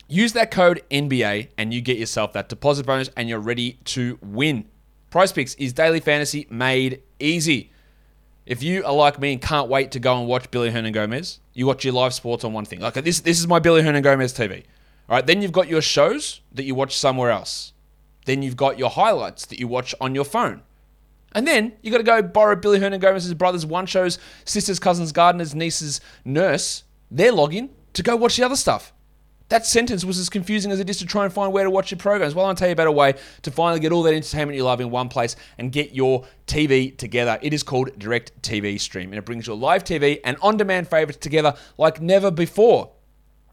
Use 0.08 0.32
that 0.32 0.50
code 0.50 0.82
NBA 0.90 1.50
and 1.56 1.72
you 1.72 1.80
get 1.80 1.98
yourself 1.98 2.32
that 2.32 2.48
deposit 2.48 2.86
bonus 2.86 3.10
and 3.16 3.28
you're 3.28 3.38
ready 3.38 3.78
to 3.84 4.18
win. 4.20 4.64
Prize 5.10 5.32
Picks 5.32 5.54
is 5.54 5.72
daily 5.72 6.00
fantasy 6.00 6.46
made 6.50 7.02
easy. 7.18 7.72
If 8.44 8.62
you 8.62 8.84
are 8.84 8.92
like 8.92 9.18
me 9.18 9.32
and 9.32 9.42
can't 9.42 9.68
wait 9.68 9.90
to 9.92 10.00
go 10.00 10.18
and 10.18 10.28
watch 10.28 10.50
Billy 10.50 10.70
Hernangomez, 10.70 11.38
you 11.54 11.66
watch 11.66 11.84
your 11.84 11.94
live 11.94 12.14
sports 12.14 12.44
on 12.44 12.52
one 12.52 12.64
thing. 12.64 12.80
Like 12.80 12.94
this, 12.94 13.20
this 13.20 13.38
is 13.38 13.46
my 13.46 13.58
Billy 13.58 13.82
Hernangomez 13.82 14.34
TV. 14.34 14.64
All 15.08 15.16
right, 15.16 15.26
then 15.26 15.40
you've 15.40 15.52
got 15.52 15.68
your 15.68 15.80
shows 15.80 16.40
that 16.52 16.64
you 16.64 16.74
watch 16.74 16.96
somewhere 16.96 17.30
else. 17.30 17.72
Then 18.26 18.42
you've 18.42 18.56
got 18.56 18.78
your 18.78 18.90
highlights 18.90 19.46
that 19.46 19.58
you 19.58 19.66
watch 19.66 19.94
on 20.00 20.14
your 20.14 20.24
phone. 20.24 20.62
And 21.32 21.46
then 21.46 21.72
you 21.82 21.90
got 21.90 21.98
to 21.98 22.04
go 22.04 22.22
borrow 22.22 22.56
Billy 22.56 22.78
Hernangomez's 22.78 23.32
brother's 23.34 23.64
one 23.64 23.86
show's 23.86 24.18
sisters, 24.44 24.78
cousins, 24.78 25.12
gardeners, 25.12 25.54
nieces, 25.54 26.00
nurse, 26.24 26.84
their 27.10 27.32
login 27.32 27.70
to 27.94 28.02
go 28.02 28.16
watch 28.16 28.36
the 28.36 28.44
other 28.44 28.56
stuff. 28.56 28.92
That 29.48 29.64
sentence 29.64 30.04
was 30.04 30.18
as 30.18 30.28
confusing 30.28 30.70
as 30.70 30.78
it 30.78 30.90
is 30.90 30.98
to 30.98 31.06
try 31.06 31.24
and 31.24 31.32
find 31.32 31.52
where 31.52 31.64
to 31.64 31.70
watch 31.70 31.90
your 31.90 31.98
programs. 31.98 32.34
Well, 32.34 32.44
I'll 32.44 32.54
tell 32.54 32.68
you 32.68 32.72
about 32.72 32.86
a 32.86 32.92
way 32.92 33.14
to 33.42 33.50
finally 33.50 33.80
get 33.80 33.92
all 33.92 34.02
that 34.02 34.12
entertainment 34.12 34.56
you 34.56 34.64
love 34.64 34.80
in 34.80 34.90
one 34.90 35.08
place 35.08 35.36
and 35.56 35.72
get 35.72 35.94
your 35.94 36.26
TV 36.46 36.96
together. 36.96 37.38
It 37.40 37.54
is 37.54 37.62
called 37.62 37.98
DirecTV 37.98 38.78
Stream, 38.78 39.10
and 39.10 39.18
it 39.18 39.24
brings 39.24 39.46
your 39.46 39.56
live 39.56 39.84
TV 39.84 40.20
and 40.22 40.36
on 40.42 40.58
demand 40.58 40.88
favorites 40.88 41.18
together 41.18 41.54
like 41.78 42.00
never 42.00 42.30
before. 42.30 42.92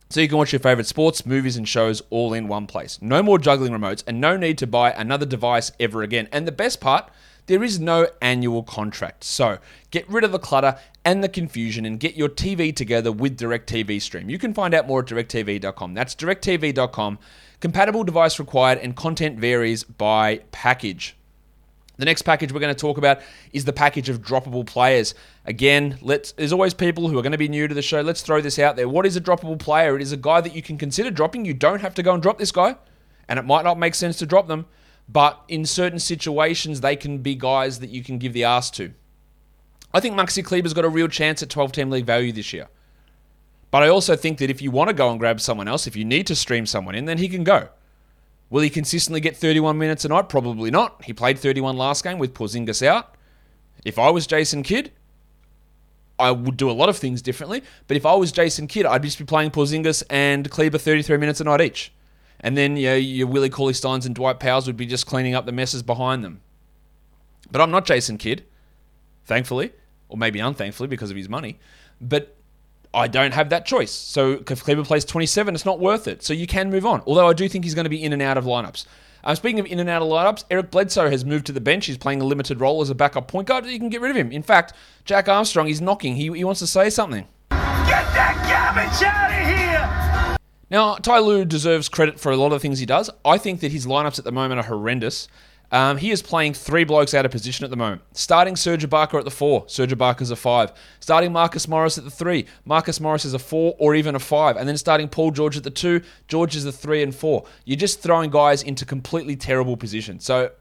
So 0.09 0.21
you 0.21 0.27
can 0.27 0.37
watch 0.37 0.51
your 0.51 0.59
favorite 0.59 0.85
sports, 0.85 1.25
movies, 1.25 1.57
and 1.57 1.67
shows 1.67 2.01
all 2.09 2.33
in 2.33 2.47
one 2.47 2.67
place. 2.67 2.99
No 3.01 3.23
more 3.23 3.39
juggling 3.39 3.71
remotes 3.71 4.03
and 4.05 4.21
no 4.21 4.37
need 4.37 4.57
to 4.59 4.67
buy 4.67 4.91
another 4.91 5.25
device 5.25 5.71
ever 5.79 6.03
again. 6.03 6.27
And 6.31 6.45
the 6.45 6.51
best 6.51 6.79
part, 6.79 7.09
there 7.47 7.63
is 7.63 7.79
no 7.79 8.07
annual 8.21 8.63
contract. 8.63 9.23
So 9.23 9.59
get 9.91 10.09
rid 10.09 10.23
of 10.23 10.31
the 10.31 10.39
clutter 10.39 10.77
and 11.03 11.23
the 11.23 11.29
confusion 11.29 11.85
and 11.85 11.99
get 11.99 12.15
your 12.15 12.29
TV 12.29 12.75
together 12.75 13.11
with 13.11 13.37
DirecTV 13.37 14.01
Stream. 14.01 14.29
You 14.29 14.39
can 14.39 14.53
find 14.53 14.73
out 14.73 14.87
more 14.87 15.01
at 15.01 15.05
directv.com. 15.05 15.93
That's 15.93 16.15
directv.com. 16.15 17.19
Compatible 17.59 18.03
device 18.03 18.39
required 18.39 18.79
and 18.79 18.95
content 18.95 19.39
varies 19.39 19.83
by 19.83 20.41
package. 20.51 21.15
The 21.97 22.05
next 22.05 22.23
package 22.23 22.51
we're 22.51 22.59
going 22.59 22.75
to 22.75 22.79
talk 22.79 22.97
about 22.97 23.19
is 23.53 23.63
the 23.63 23.71
package 23.71 24.09
of 24.09 24.21
droppable 24.21 24.65
players. 24.65 25.15
Again, 25.45 25.97
let's 26.01 26.33
there's 26.33 26.51
always 26.51 26.73
people 26.73 27.07
who 27.07 27.17
are 27.17 27.21
going 27.21 27.31
to 27.31 27.37
be 27.37 27.47
new 27.47 27.67
to 27.67 27.73
the 27.73 27.81
show. 27.81 28.01
Let's 28.01 28.21
throw 28.21 28.41
this 28.41 28.59
out 28.59 28.75
there. 28.75 28.89
What 28.89 29.05
is 29.05 29.15
a 29.15 29.21
droppable 29.21 29.57
player? 29.57 29.95
It 29.95 30.01
is 30.01 30.11
a 30.11 30.17
guy 30.17 30.41
that 30.41 30.53
you 30.53 30.61
can 30.61 30.77
consider 30.77 31.09
dropping. 31.09 31.45
You 31.45 31.53
don't 31.53 31.79
have 31.79 31.93
to 31.95 32.03
go 32.03 32.13
and 32.13 32.21
drop 32.21 32.37
this 32.37 32.51
guy, 32.51 32.75
and 33.29 33.39
it 33.39 33.45
might 33.45 33.63
not 33.63 33.79
make 33.79 33.95
sense 33.95 34.17
to 34.17 34.25
drop 34.25 34.47
them, 34.47 34.65
but 35.07 35.43
in 35.47 35.65
certain 35.65 35.99
situations 35.99 36.81
they 36.81 36.95
can 36.95 37.19
be 37.19 37.35
guys 37.35 37.79
that 37.79 37.89
you 37.89 38.03
can 38.03 38.17
give 38.17 38.33
the 38.33 38.43
ass 38.43 38.69
to. 38.71 38.93
I 39.93 39.99
think 39.99 40.15
Maxi 40.15 40.43
Kleber's 40.43 40.73
got 40.73 40.85
a 40.85 40.89
real 40.89 41.07
chance 41.07 41.41
at 41.41 41.49
12 41.49 41.71
team 41.71 41.89
league 41.89 42.05
value 42.05 42.31
this 42.31 42.51
year. 42.51 42.67
But 43.71 43.83
I 43.83 43.89
also 43.89 44.15
think 44.15 44.39
that 44.39 44.49
if 44.49 44.61
you 44.61 44.71
want 44.71 44.89
to 44.89 44.93
go 44.93 45.09
and 45.09 45.19
grab 45.19 45.41
someone 45.41 45.67
else, 45.67 45.87
if 45.87 45.95
you 45.95 46.05
need 46.05 46.27
to 46.27 46.35
stream 46.35 46.65
someone 46.65 46.95
in, 46.95 47.05
then 47.05 47.17
he 47.17 47.29
can 47.29 47.43
go. 47.43 47.69
Will 48.49 48.61
he 48.61 48.69
consistently 48.69 49.19
get 49.19 49.35
31 49.35 49.77
minutes 49.77 50.05
a 50.05 50.09
night? 50.09 50.29
Probably 50.29 50.71
not. 50.71 51.03
He 51.03 51.13
played 51.13 51.39
31 51.39 51.75
last 51.77 52.03
game 52.03 52.19
with 52.19 52.33
Porzingis 52.33 52.85
out. 52.85 53.15
If 53.83 53.99
I 53.99 54.09
was 54.09 54.27
Jason 54.27 54.63
Kidd, 54.63 54.91
I 56.17 56.31
would 56.31 56.57
do 56.57 56.69
a 56.69 56.73
lot 56.73 56.89
of 56.89 56.97
things 56.97 57.21
differently. 57.21 57.63
But 57.87 57.97
if 57.97 58.05
I 58.05 58.15
was 58.15 58.31
Jason 58.31 58.67
Kidd, 58.67 58.85
I'd 58.85 59.03
just 59.03 59.17
be 59.17 59.25
playing 59.25 59.51
Porzingis 59.51 60.03
and 60.09 60.49
Kleber 60.49 60.77
33 60.77 61.17
minutes 61.17 61.41
a 61.41 61.43
night 61.43 61.61
each. 61.61 61.91
And 62.45 62.55
then 62.55 62.77
you 62.77 62.85
know, 62.85 62.95
your 62.95 63.27
Willie 63.27 63.49
Cauley 63.49 63.73
Steins 63.73 64.05
and 64.05 64.13
Dwight 64.13 64.39
Powell 64.39 64.61
would 64.67 64.77
be 64.77 64.85
just 64.85 65.07
cleaning 65.07 65.35
up 65.35 65.45
the 65.45 65.51
messes 65.51 65.83
behind 65.83 66.23
them. 66.23 66.41
But 67.51 67.59
I'm 67.59 67.71
not 67.71 67.85
Jason 67.85 68.17
Kidd, 68.17 68.45
thankfully 69.25 69.71
or 70.09 70.17
maybe 70.17 70.39
unthankfully 70.39 70.87
because 70.87 71.11
of 71.11 71.17
his 71.17 71.29
money. 71.29 71.59
But 71.99 72.35
I 72.93 73.07
don't 73.07 73.33
have 73.33 73.49
that 73.49 73.65
choice. 73.65 73.91
So 73.91 74.43
if 74.49 74.63
Kleber 74.63 74.83
plays 74.83 75.05
27, 75.05 75.55
it's 75.55 75.65
not 75.65 75.79
worth 75.79 76.07
it. 76.07 76.23
So 76.23 76.33
you 76.33 76.47
can 76.47 76.69
move 76.69 76.85
on. 76.85 77.01
Although 77.05 77.27
I 77.27 77.33
do 77.33 77.47
think 77.49 77.63
he's 77.63 77.75
going 77.75 77.85
to 77.85 77.89
be 77.89 78.03
in 78.03 78.13
and 78.13 78.21
out 78.21 78.37
of 78.37 78.45
lineups. 78.45 78.85
Uh, 79.23 79.33
speaking 79.33 79.59
of 79.59 79.65
in 79.65 79.79
and 79.79 79.89
out 79.89 80.01
of 80.01 80.07
lineups, 80.07 80.45
Eric 80.51 80.69
Bledsoe 80.69 81.09
has 81.09 81.25
moved 81.25 81.47
to 81.47 81.51
the 81.51 81.61
bench. 81.61 81.87
He's 81.87 81.97
playing 81.97 82.21
a 82.21 82.25
limited 82.25 82.61
role 82.61 82.81
as 82.81 82.89
a 82.89 82.95
backup 82.95 83.27
point 83.27 83.47
guard. 83.47 83.65
You 83.65 83.79
can 83.79 83.89
get 83.89 84.01
rid 84.01 84.11
of 84.11 84.17
him. 84.17 84.31
In 84.31 84.43
fact, 84.43 84.73
Jack 85.03 85.27
Armstrong 85.27 85.67
is 85.67 85.81
knocking. 85.81 86.15
He, 86.15 86.31
he 86.31 86.43
wants 86.43 86.59
to 86.59 86.67
say 86.67 86.89
something. 86.89 87.27
Get 87.49 88.05
that 88.13 88.37
garbage 88.47 89.03
out 89.03 89.31
of 89.31 89.47
here! 89.47 90.04
Now, 90.69 90.95
Ty 90.95 91.19
Lue 91.19 91.45
deserves 91.45 91.89
credit 91.89 92.19
for 92.19 92.31
a 92.31 92.37
lot 92.37 92.47
of 92.47 92.53
the 92.53 92.59
things 92.59 92.79
he 92.79 92.85
does. 92.85 93.09
I 93.23 93.37
think 93.37 93.59
that 93.59 93.71
his 93.71 93.85
lineups 93.85 94.17
at 94.17 94.25
the 94.25 94.31
moment 94.31 94.59
are 94.59 94.63
horrendous. 94.63 95.27
Um, 95.71 95.97
he 95.97 96.11
is 96.11 96.21
playing 96.21 96.53
three 96.53 96.83
blokes 96.83 97.13
out 97.13 97.25
of 97.25 97.31
position 97.31 97.63
at 97.63 97.69
the 97.69 97.77
moment. 97.77 98.01
Starting 98.13 98.55
Serge 98.55 98.87
Ibaka 98.87 99.19
at 99.19 99.25
the 99.25 99.31
four, 99.31 99.65
Serge 99.67 99.91
Ibaka's 99.91 100.31
a 100.31 100.35
five. 100.35 100.71
Starting 100.99 101.31
Marcus 101.31 101.67
Morris 101.67 101.97
at 101.97 102.03
the 102.03 102.11
three, 102.11 102.45
Marcus 102.65 102.99
Morris 102.99 103.25
is 103.25 103.33
a 103.33 103.39
four 103.39 103.75
or 103.79 103.95
even 103.95 104.15
a 104.15 104.19
five. 104.19 104.57
And 104.57 104.67
then 104.67 104.77
starting 104.77 105.07
Paul 105.07 105.31
George 105.31 105.57
at 105.57 105.63
the 105.63 105.71
two, 105.71 106.01
George 106.27 106.55
is 106.55 106.65
a 106.65 106.71
three 106.71 107.01
and 107.03 107.13
four. 107.13 107.45
You're 107.65 107.77
just 107.77 108.01
throwing 108.01 108.29
guys 108.29 108.63
into 108.63 108.85
completely 108.85 109.35
terrible 109.35 109.75
positions. 109.75 110.23
So 110.23 110.51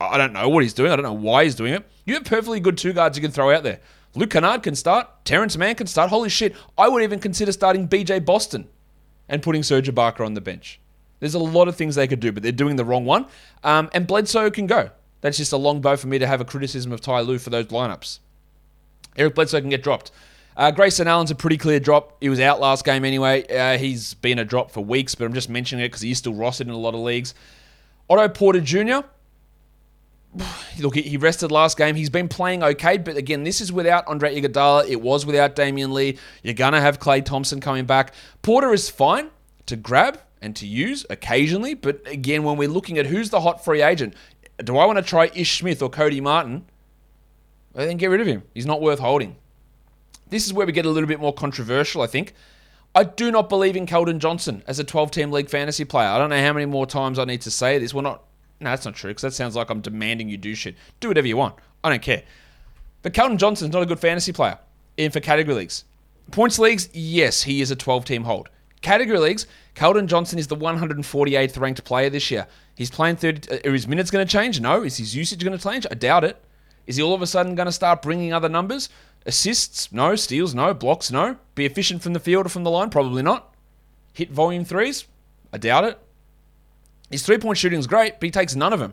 I 0.00 0.18
don't 0.18 0.32
know 0.32 0.48
what 0.48 0.62
he's 0.62 0.74
doing. 0.74 0.92
I 0.92 0.96
don't 0.96 1.04
know 1.04 1.12
why 1.12 1.44
he's 1.44 1.54
doing 1.54 1.74
it. 1.74 1.84
You 2.04 2.14
have 2.14 2.24
perfectly 2.24 2.60
good 2.60 2.78
two 2.78 2.92
guards 2.92 3.16
you 3.16 3.22
can 3.22 3.30
throw 3.30 3.54
out 3.54 3.62
there. 3.62 3.80
Luke 4.14 4.30
Kennard 4.30 4.62
can 4.62 4.74
start. 4.74 5.08
Terance 5.24 5.56
Mann 5.56 5.74
can 5.74 5.86
start. 5.86 6.10
Holy 6.10 6.28
shit. 6.28 6.54
I 6.78 6.88
would 6.88 7.02
even 7.02 7.18
consider 7.18 7.52
starting 7.52 7.88
BJ 7.88 8.24
Boston 8.24 8.68
and 9.28 9.42
putting 9.42 9.62
Serge 9.62 9.88
Ibaka 9.88 10.24
on 10.24 10.34
the 10.34 10.40
bench. 10.40 10.80
There's 11.20 11.34
a 11.34 11.38
lot 11.38 11.68
of 11.68 11.76
things 11.76 11.94
they 11.94 12.06
could 12.06 12.20
do, 12.20 12.32
but 12.32 12.42
they're 12.42 12.52
doing 12.52 12.76
the 12.76 12.84
wrong 12.84 13.04
one. 13.04 13.26
Um, 13.62 13.88
and 13.94 14.06
Bledsoe 14.06 14.50
can 14.50 14.66
go. 14.66 14.90
That's 15.20 15.38
just 15.38 15.52
a 15.52 15.56
long 15.56 15.80
bow 15.80 15.96
for 15.96 16.06
me 16.06 16.18
to 16.18 16.26
have 16.26 16.40
a 16.40 16.44
criticism 16.44 16.92
of 16.92 17.00
Ty 17.00 17.20
Lue 17.20 17.38
for 17.38 17.50
those 17.50 17.66
lineups. 17.68 18.18
Eric 19.16 19.34
Bledsoe 19.34 19.60
can 19.60 19.70
get 19.70 19.82
dropped. 19.82 20.10
Uh, 20.56 20.70
Grayson 20.70 21.08
Allen's 21.08 21.30
a 21.30 21.34
pretty 21.34 21.56
clear 21.56 21.80
drop. 21.80 22.16
He 22.20 22.28
was 22.28 22.40
out 22.40 22.60
last 22.60 22.84
game 22.84 23.04
anyway. 23.04 23.46
Uh, 23.46 23.78
he's 23.78 24.14
been 24.14 24.38
a 24.38 24.44
drop 24.44 24.70
for 24.70 24.82
weeks, 24.82 25.14
but 25.14 25.24
I'm 25.24 25.32
just 25.34 25.48
mentioning 25.48 25.84
it 25.84 25.88
because 25.88 26.02
he's 26.02 26.18
still 26.18 26.34
rostered 26.34 26.62
in 26.62 26.70
a 26.70 26.76
lot 26.76 26.94
of 26.94 27.00
leagues. 27.00 27.34
Otto 28.08 28.28
Porter 28.28 28.60
Jr. 28.60 29.06
Look, 30.78 30.96
he 30.96 31.16
rested 31.16 31.52
last 31.52 31.76
game. 31.76 31.94
He's 31.94 32.10
been 32.10 32.28
playing 32.28 32.62
okay, 32.62 32.98
but 32.98 33.16
again, 33.16 33.44
this 33.44 33.60
is 33.60 33.72
without 33.72 34.06
Andre 34.06 34.40
Iguodala. 34.40 34.88
It 34.88 35.00
was 35.00 35.24
without 35.24 35.56
Damion 35.56 35.92
Lee. 35.92 36.18
You're 36.42 36.54
gonna 36.54 36.80
have 36.80 36.98
Klay 36.98 37.24
Thompson 37.24 37.60
coming 37.60 37.84
back. 37.84 38.12
Porter 38.42 38.72
is 38.72 38.90
fine 38.90 39.30
to 39.66 39.76
grab 39.76 40.20
and 40.42 40.54
to 40.56 40.66
use 40.66 41.06
occasionally, 41.08 41.74
but 41.74 42.06
again, 42.06 42.42
when 42.42 42.56
we're 42.56 42.68
looking 42.68 42.98
at 42.98 43.06
who's 43.06 43.30
the 43.30 43.40
hot 43.40 43.64
free 43.64 43.82
agent, 43.82 44.14
do 44.62 44.76
I 44.76 44.84
want 44.84 44.98
to 44.98 45.02
try 45.02 45.30
Ish 45.34 45.58
Smith 45.58 45.82
or 45.82 45.88
Cody 45.88 46.20
Martin? 46.20 46.66
Well, 47.72 47.86
then 47.86 47.96
get 47.96 48.08
rid 48.08 48.20
of 48.20 48.26
him. 48.26 48.42
He's 48.52 48.66
not 48.66 48.80
worth 48.80 48.98
holding. 48.98 49.36
This 50.28 50.46
is 50.46 50.52
where 50.52 50.66
we 50.66 50.72
get 50.72 50.86
a 50.86 50.90
little 50.90 51.08
bit 51.08 51.20
more 51.20 51.32
controversial, 51.32 52.02
I 52.02 52.06
think. 52.06 52.34
I 52.94 53.04
do 53.04 53.32
not 53.32 53.48
believe 53.48 53.74
in 53.74 53.86
Keldon 53.86 54.18
Johnson 54.18 54.62
as 54.66 54.78
a 54.78 54.84
12 54.84 55.10
team 55.10 55.32
league 55.32 55.48
fantasy 55.48 55.84
player. 55.84 56.08
I 56.08 56.18
don't 56.18 56.30
know 56.30 56.40
how 56.40 56.52
many 56.52 56.66
more 56.66 56.86
times 56.86 57.18
I 57.18 57.24
need 57.24 57.40
to 57.42 57.50
say 57.50 57.78
this. 57.78 57.92
We're 57.92 58.02
not 58.02 58.22
no, 58.64 58.70
that's 58.70 58.84
not 58.84 58.94
true 58.94 59.10
because 59.10 59.22
that 59.22 59.34
sounds 59.34 59.54
like 59.54 59.70
I'm 59.70 59.80
demanding 59.80 60.28
you 60.28 60.36
do 60.36 60.54
shit. 60.54 60.74
Do 61.00 61.08
whatever 61.08 61.26
you 61.26 61.36
want. 61.36 61.56
I 61.82 61.90
don't 61.90 62.02
care. 62.02 62.22
But 63.02 63.12
Keldon 63.12 63.36
Johnson's 63.36 63.72
not 63.72 63.82
a 63.82 63.86
good 63.86 64.00
fantasy 64.00 64.32
player 64.32 64.58
in 64.96 65.10
for 65.10 65.20
category 65.20 65.56
leagues. 65.56 65.84
Points 66.30 66.58
leagues, 66.58 66.88
yes, 66.92 67.42
he 67.42 67.60
is 67.60 67.70
a 67.70 67.76
12 67.76 68.04
team 68.04 68.24
hold. 68.24 68.48
Category 68.80 69.18
leagues, 69.18 69.46
Keldon 69.74 70.06
Johnson 70.06 70.38
is 70.38 70.46
the 70.46 70.56
148th 70.56 71.58
ranked 71.58 71.84
player 71.84 72.10
this 72.10 72.30
year. 72.30 72.46
He's 72.76 72.90
playing 72.90 73.16
30. 73.16 73.50
Uh, 73.50 73.68
are 73.68 73.72
his 73.72 73.86
minutes 73.88 74.10
going 74.10 74.26
to 74.26 74.30
change? 74.30 74.60
No. 74.60 74.82
Is 74.82 74.96
his 74.96 75.14
usage 75.14 75.44
going 75.44 75.56
to 75.56 75.62
change? 75.62 75.86
I 75.90 75.94
doubt 75.94 76.24
it. 76.24 76.42
Is 76.86 76.96
he 76.96 77.02
all 77.02 77.14
of 77.14 77.22
a 77.22 77.26
sudden 77.26 77.54
going 77.54 77.66
to 77.66 77.72
start 77.72 78.02
bringing 78.02 78.32
other 78.32 78.48
numbers? 78.48 78.88
Assists? 79.26 79.92
No. 79.92 80.16
Steals? 80.16 80.54
No. 80.54 80.74
Blocks? 80.74 81.10
No. 81.10 81.36
Be 81.54 81.66
efficient 81.66 82.02
from 82.02 82.12
the 82.12 82.20
field 82.20 82.46
or 82.46 82.48
from 82.48 82.64
the 82.64 82.70
line? 82.70 82.90
Probably 82.90 83.22
not. 83.22 83.54
Hit 84.12 84.30
volume 84.30 84.64
threes? 84.64 85.06
I 85.52 85.58
doubt 85.58 85.84
it. 85.84 85.98
His 87.14 87.22
three 87.22 87.38
point 87.38 87.56
shooting 87.56 87.78
is 87.78 87.86
great, 87.86 88.14
but 88.18 88.24
he 88.24 88.32
takes 88.32 88.56
none 88.56 88.72
of 88.72 88.80
them. 88.80 88.92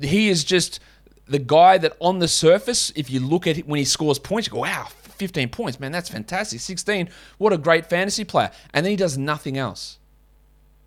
He 0.00 0.30
is 0.30 0.42
just 0.42 0.80
the 1.26 1.38
guy 1.38 1.76
that 1.76 1.94
on 2.00 2.18
the 2.18 2.28
surface, 2.28 2.90
if 2.96 3.10
you 3.10 3.20
look 3.20 3.46
at 3.46 3.58
when 3.66 3.76
he 3.76 3.84
scores 3.84 4.18
points, 4.18 4.48
you 4.48 4.54
go, 4.54 4.60
wow, 4.60 4.88
15 5.02 5.50
points, 5.50 5.78
man, 5.78 5.92
that's 5.92 6.08
fantastic. 6.08 6.60
16, 6.60 7.10
what 7.36 7.52
a 7.52 7.58
great 7.58 7.90
fantasy 7.90 8.24
player. 8.24 8.50
And 8.72 8.86
then 8.86 8.92
he 8.92 8.96
does 8.96 9.18
nothing 9.18 9.58
else. 9.58 9.98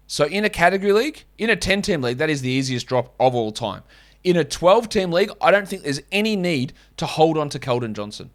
So 0.07 0.25
in 0.25 0.43
a 0.43 0.49
category 0.49 0.91
league, 0.91 1.23
in 1.37 1.51
a 1.51 1.55
10 1.55 1.83
team 1.83 2.01
league, 2.01 2.17
that 2.17 2.31
is 2.31 2.41
the 2.41 2.49
easiest 2.49 2.87
drop 2.87 3.13
of 3.19 3.35
all 3.35 3.51
time. 3.51 3.83
In 4.23 4.35
a 4.35 4.43
12 4.43 4.89
team 4.89 5.11
league, 5.11 5.29
I 5.39 5.51
don't 5.51 5.67
think 5.67 5.83
there's 5.83 6.01
any 6.11 6.35
need 6.35 6.73
to 6.97 7.05
hold 7.05 7.37
on 7.37 7.49
to 7.49 7.59
Keldon 7.59 7.93
Johnson. 7.93 8.31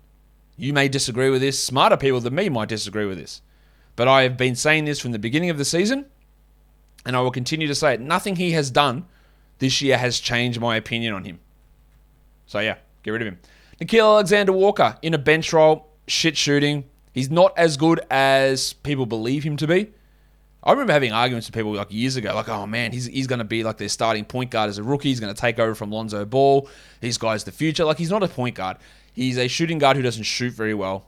You 0.56 0.72
may 0.72 0.86
disagree 0.86 1.30
with 1.30 1.40
this. 1.40 1.60
Smarter 1.60 1.96
people 1.96 2.20
than 2.20 2.36
me 2.36 2.48
might 2.48 2.68
disagree 2.68 3.06
with 3.06 3.18
this. 3.18 3.42
But 3.96 4.06
I 4.06 4.22
have 4.22 4.36
been 4.36 4.54
saying 4.54 4.84
this 4.84 5.00
from 5.00 5.10
the 5.10 5.18
beginning 5.18 5.50
of 5.50 5.58
the 5.58 5.64
season 5.64 6.06
and 7.06 7.16
I 7.16 7.20
will 7.20 7.30
continue 7.30 7.66
to 7.68 7.74
say 7.74 7.94
it. 7.94 8.00
Nothing 8.00 8.36
he 8.36 8.52
has 8.52 8.70
done 8.70 9.06
this 9.58 9.80
year 9.80 9.96
has 9.96 10.20
changed 10.20 10.60
my 10.60 10.76
opinion 10.76 11.14
on 11.14 11.24
him. 11.24 11.40
So 12.46 12.58
yeah, 12.58 12.76
get 13.02 13.12
rid 13.12 13.22
of 13.22 13.28
him. 13.28 13.38
Nickeil 13.80 14.14
Alexander 14.14 14.52
Walker 14.52 14.98
in 15.02 15.14
a 15.14 15.18
bench 15.18 15.52
role, 15.52 15.88
shit 16.06 16.36
shooting. 16.36 16.84
He's 17.12 17.30
not 17.30 17.56
as 17.56 17.76
good 17.76 18.00
as 18.10 18.74
people 18.74 19.06
believe 19.06 19.44
him 19.44 19.56
to 19.56 19.66
be. 19.66 19.92
I 20.62 20.72
remember 20.72 20.92
having 20.92 21.12
arguments 21.12 21.46
with 21.46 21.54
people 21.54 21.72
like 21.72 21.92
years 21.92 22.16
ago, 22.16 22.34
like, 22.34 22.48
oh 22.48 22.66
man, 22.66 22.90
he's, 22.90 23.06
he's 23.06 23.28
going 23.28 23.38
to 23.38 23.44
be 23.44 23.62
like 23.62 23.78
their 23.78 23.88
starting 23.88 24.24
point 24.24 24.50
guard 24.50 24.68
as 24.68 24.78
a 24.78 24.82
rookie. 24.82 25.10
He's 25.10 25.20
going 25.20 25.32
to 25.32 25.40
take 25.40 25.60
over 25.60 25.76
from 25.76 25.92
Lonzo 25.92 26.24
Ball. 26.24 26.68
This 27.00 27.16
guy's 27.18 27.44
the 27.44 27.52
future. 27.52 27.84
Like, 27.84 27.98
he's 27.98 28.10
not 28.10 28.24
a 28.24 28.28
point 28.28 28.56
guard. 28.56 28.78
He's 29.12 29.38
a 29.38 29.46
shooting 29.46 29.78
guard 29.78 29.96
who 29.96 30.02
doesn't 30.02 30.24
shoot 30.24 30.52
very 30.52 30.74
well. 30.74 31.06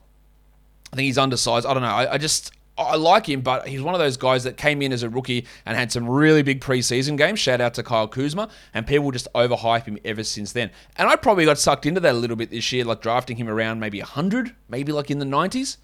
I 0.93 0.95
think 0.95 1.05
he's 1.05 1.17
undersized. 1.17 1.65
I 1.65 1.73
don't 1.73 1.83
know. 1.83 1.89
I, 1.89 2.13
I 2.13 2.17
just, 2.17 2.53
I 2.79 2.95
like 2.95 3.27
him, 3.27 3.41
but 3.41 3.67
he's 3.67 3.81
one 3.81 3.93
of 3.93 3.99
those 3.99 4.15
guys 4.15 4.45
that 4.45 4.55
came 4.55 4.81
in 4.81 4.93
as 4.93 5.03
a 5.03 5.09
rookie 5.09 5.45
and 5.65 5.75
had 5.75 5.91
some 5.91 6.07
really 6.07 6.41
big 6.41 6.61
preseason 6.61 7.17
games. 7.17 7.39
Shout 7.39 7.59
out 7.59 7.73
to 7.73 7.83
Kyle 7.83 8.07
Kuzma, 8.07 8.49
and 8.73 8.87
people 8.87 9.11
just 9.11 9.27
overhype 9.35 9.85
him 9.85 9.97
ever 10.05 10.23
since 10.23 10.53
then. 10.53 10.71
And 10.95 11.09
I 11.09 11.17
probably 11.17 11.45
got 11.45 11.59
sucked 11.59 11.85
into 11.85 11.99
that 11.99 12.13
a 12.13 12.17
little 12.17 12.37
bit 12.37 12.51
this 12.51 12.71
year, 12.71 12.85
like 12.85 13.01
drafting 13.01 13.37
him 13.37 13.49
around 13.49 13.79
maybe 13.79 13.99
100, 13.99 14.55
maybe 14.69 14.93
like 14.93 15.11
in 15.11 15.19
the 15.19 15.25
90s, 15.25 15.77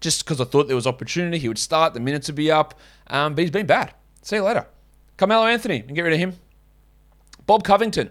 just 0.00 0.24
because 0.24 0.40
I 0.40 0.44
thought 0.44 0.68
there 0.68 0.76
was 0.76 0.86
opportunity. 0.86 1.38
He 1.38 1.48
would 1.48 1.58
start, 1.58 1.92
the 1.92 2.00
minutes 2.00 2.28
would 2.28 2.36
be 2.36 2.50
up, 2.50 2.74
um, 3.08 3.34
but 3.34 3.42
he's 3.42 3.50
been 3.50 3.66
bad. 3.66 3.92
See 4.22 4.36
you 4.36 4.42
later. 4.42 4.66
Carmelo 5.18 5.46
Anthony, 5.46 5.80
and 5.80 5.94
get 5.94 6.02
rid 6.02 6.14
of 6.14 6.18
him. 6.18 6.36
Bob 7.46 7.62
Covington. 7.62 8.10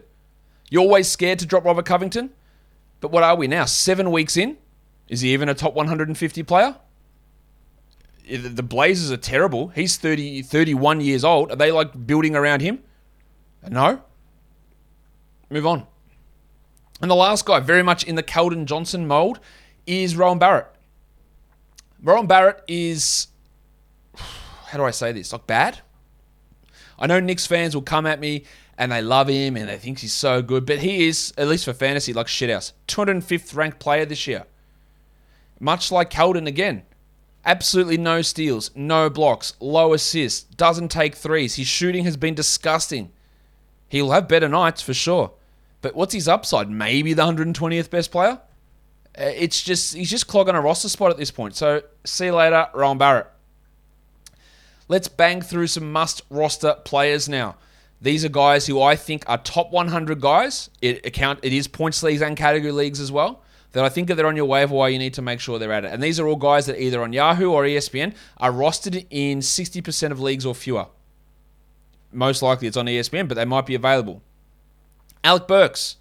You're 0.69 0.83
always 0.83 1.07
scared 1.07 1.39
to 1.39 1.45
drop 1.45 1.65
Robert 1.65 1.85
Covington, 1.85 2.31
but 2.99 3.11
what 3.11 3.23
are 3.23 3.35
we 3.35 3.47
now? 3.47 3.65
Seven 3.65 4.11
weeks 4.11 4.37
in? 4.37 4.57
Is 5.07 5.21
he 5.21 5.33
even 5.33 5.47
a 5.49 5.53
top 5.53 5.73
150 5.73 6.43
player? 6.43 6.75
The 8.27 8.63
Blazers 8.63 9.11
are 9.11 9.17
terrible. 9.17 9.69
He's 9.69 9.97
30, 9.97 10.41
31 10.41 11.01
years 11.01 11.23
old. 11.23 11.51
Are 11.51 11.55
they 11.55 11.71
like 11.71 12.05
building 12.05 12.35
around 12.35 12.61
him? 12.61 12.83
No. 13.69 14.01
Move 15.49 15.65
on. 15.65 15.87
And 17.01 17.09
the 17.11 17.15
last 17.15 17.45
guy, 17.45 17.59
very 17.59 17.83
much 17.83 18.03
in 18.03 18.15
the 18.15 18.23
Keldon 18.23 18.65
Johnson 18.65 19.07
mold, 19.07 19.39
is 19.85 20.15
Rowan 20.15 20.39
Barrett. 20.39 20.67
Rowan 22.01 22.27
Barrett 22.27 22.63
is, 22.67 23.27
how 24.15 24.77
do 24.77 24.83
I 24.83 24.91
say 24.91 25.11
this? 25.11 25.31
Like 25.31 25.47
bad. 25.47 25.79
I 26.99 27.07
know 27.07 27.19
Knicks 27.19 27.45
fans 27.45 27.75
will 27.75 27.83
come 27.83 28.05
at 28.05 28.19
me 28.19 28.45
and 28.77 28.91
they 28.91 29.01
love 29.01 29.27
him 29.27 29.55
and 29.55 29.69
they 29.69 29.77
think 29.77 29.99
he's 29.99 30.13
so 30.13 30.41
good, 30.41 30.65
but 30.65 30.79
he 30.79 31.07
is, 31.07 31.33
at 31.37 31.47
least 31.47 31.65
for 31.65 31.73
fantasy, 31.73 32.13
like 32.13 32.27
shithouse. 32.27 32.73
205th 32.87 33.55
ranked 33.55 33.79
player 33.79 34.05
this 34.05 34.27
year. 34.27 34.45
Much 35.59 35.91
like 35.91 36.09
Keldon 36.09 36.47
again. 36.47 36.83
Absolutely 37.47 37.95
no 37.95 38.21
steals, 38.21 38.71
no 38.75 39.09
blocks, 39.09 39.53
low 39.61 39.93
assists, 39.93 40.43
doesn't 40.43 40.89
take 40.89 41.15
threes. 41.15 41.55
His 41.55 41.65
shooting 41.65 42.03
has 42.03 42.17
been 42.17 42.35
disgusting. 42.35 43.09
He'll 43.87 44.11
have 44.11 44.27
better 44.27 44.49
nights 44.49 44.81
for 44.81 44.93
sure. 44.93 45.31
But 45.81 45.95
what's 45.95 46.13
his 46.13 46.27
upside? 46.27 46.69
Maybe 46.69 47.13
the 47.13 47.21
120th 47.21 47.89
best 47.89 48.11
player? 48.11 48.41
Uh, 49.17 49.31
it's 49.33 49.63
just, 49.63 49.95
he's 49.95 50.09
just 50.09 50.27
clogging 50.27 50.55
a 50.55 50.61
roster 50.61 50.89
spot 50.89 51.09
at 51.09 51.15
this 51.15 51.31
point. 51.31 51.55
So 51.55 51.83
see 52.03 52.25
you 52.25 52.35
later, 52.35 52.67
Ron 52.73 52.97
Barrett. 52.97 53.27
Let's 54.89 55.07
bang 55.07 55.41
through 55.41 55.67
some 55.67 55.89
must 55.89 56.23
roster 56.29 56.75
players 56.83 57.29
now. 57.29 57.55
These 58.01 58.25
are 58.25 58.29
guys 58.29 58.67
who 58.67 58.81
I 58.81 58.97
think 58.97 59.23
are 59.25 59.37
top 59.37 59.71
100 59.71 60.19
guys. 60.19 60.69
It 60.81 61.05
account 61.05 61.39
it 61.43 61.53
is 61.53 61.69
points 61.69 62.03
leagues 62.03 62.21
and 62.21 62.35
category 62.35 62.73
leagues 62.73 62.99
as 62.99 63.09
well 63.09 63.41
that 63.77 63.85
I 63.85 63.89
think 63.89 64.09
if 64.09 64.17
they're 64.17 64.25
on 64.25 64.35
your 64.35 64.45
waiver 64.45 64.73
wire, 64.73 64.89
you 64.89 64.97
need 64.97 65.13
to 65.13 65.21
make 65.21 65.39
sure 65.39 65.59
they're 65.59 65.71
at 65.71 65.85
it. 65.85 65.93
And 65.93 66.01
these 66.01 66.19
are 66.19 66.27
all 66.27 66.35
guys 66.35 66.65
that 66.65 66.81
either 66.81 67.03
on 67.03 67.13
Yahoo 67.13 67.51
or 67.51 67.61
ESPN 67.61 68.15
are 68.37 68.51
rostered 68.51 69.05
in 69.11 69.37
60% 69.37 70.11
of 70.11 70.19
leagues 70.19 70.47
or 70.47 70.55
fewer. 70.55 70.87
Most 72.11 72.41
likely 72.41 72.67
it's 72.67 72.75
on 72.75 72.87
ESPN, 72.87 73.27
but 73.27 73.35
they 73.35 73.45
might 73.45 73.67
be 73.67 73.75
available. 73.75 74.23
Alec 75.23 75.47
Burks 75.47 75.97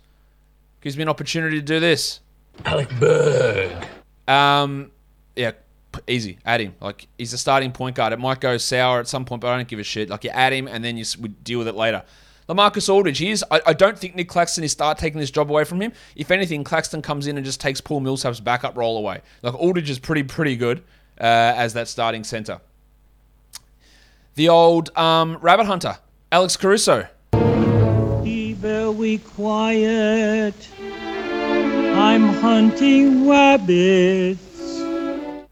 gives 0.80 0.96
me 0.96 1.02
an 1.02 1.10
opportunity 1.10 1.56
to 1.56 1.62
do 1.62 1.78
this. 1.78 2.20
Alec 2.64 2.88
Burke. 2.98 3.86
Um, 4.26 4.90
yeah, 5.36 5.50
easy. 6.06 6.38
Add 6.46 6.62
him. 6.62 6.76
Like 6.80 7.08
he's 7.18 7.34
a 7.34 7.38
starting 7.38 7.72
point 7.72 7.94
guard. 7.94 8.14
It 8.14 8.18
might 8.18 8.40
go 8.40 8.56
sour 8.56 9.00
at 9.00 9.06
some 9.06 9.26
point, 9.26 9.42
but 9.42 9.48
I 9.48 9.56
don't 9.56 9.68
give 9.68 9.80
a 9.80 9.84
shit. 9.84 10.08
Like 10.08 10.24
you 10.24 10.30
add 10.30 10.54
him 10.54 10.66
and 10.66 10.82
then 10.82 10.96
you 10.96 11.04
would 11.20 11.44
deal 11.44 11.58
with 11.58 11.68
it 11.68 11.74
later. 11.74 12.04
Lamarcus 12.48 12.88
Aldridge, 12.88 13.18
he 13.18 13.30
is. 13.30 13.44
I, 13.50 13.60
I, 13.66 13.72
don't 13.72 13.98
think 13.98 14.14
Nick 14.14 14.28
Claxton 14.28 14.62
is 14.62 14.70
start 14.70 14.98
taking 14.98 15.18
this 15.18 15.32
job 15.32 15.50
away 15.50 15.64
from 15.64 15.80
him. 15.80 15.92
If 16.14 16.30
anything, 16.30 16.62
Claxton 16.62 17.02
comes 17.02 17.26
in 17.26 17.36
and 17.36 17.44
just 17.44 17.60
takes 17.60 17.80
Paul 17.80 18.00
Millsap's 18.00 18.38
backup 18.38 18.76
role 18.76 18.98
away. 18.98 19.20
Like 19.42 19.54
Aldridge 19.54 19.90
is 19.90 19.98
pretty 19.98 20.22
pretty 20.22 20.56
good 20.56 20.78
uh, 21.20 21.24
as 21.56 21.72
that 21.74 21.88
starting 21.88 22.22
center. 22.22 22.60
The 24.36 24.48
old 24.48 24.96
um, 24.96 25.38
rabbit 25.40 25.66
hunter, 25.66 25.98
Alex 26.30 26.56
Caruso. 26.56 27.08
Be 28.22 28.52
very 28.52 29.18
quiet. 29.18 30.68
I'm 30.78 32.28
hunting 32.28 33.28
rabbits. 33.28 34.40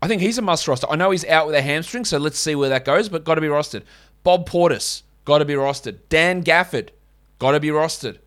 I 0.02 0.06
think 0.06 0.20
he's 0.20 0.36
a 0.36 0.42
must 0.42 0.68
roster. 0.68 0.86
I 0.90 0.96
know 0.96 1.10
he's 1.10 1.24
out 1.24 1.46
with 1.46 1.56
a 1.56 1.62
hamstring, 1.62 2.04
so 2.04 2.18
let's 2.18 2.38
see 2.38 2.54
where 2.54 2.68
that 2.68 2.84
goes, 2.84 3.08
but 3.08 3.24
got 3.24 3.36
to 3.36 3.40
be 3.40 3.46
rostered. 3.46 3.84
Bob 4.22 4.46
Portis, 4.46 5.02
got 5.24 5.38
to 5.38 5.44
be 5.44 5.54
rostered. 5.54 5.98
Dan 6.08 6.42
Gafford, 6.42 6.90
got 7.38 7.52
to 7.52 7.60
be 7.60 7.68
rostered. 7.68 8.18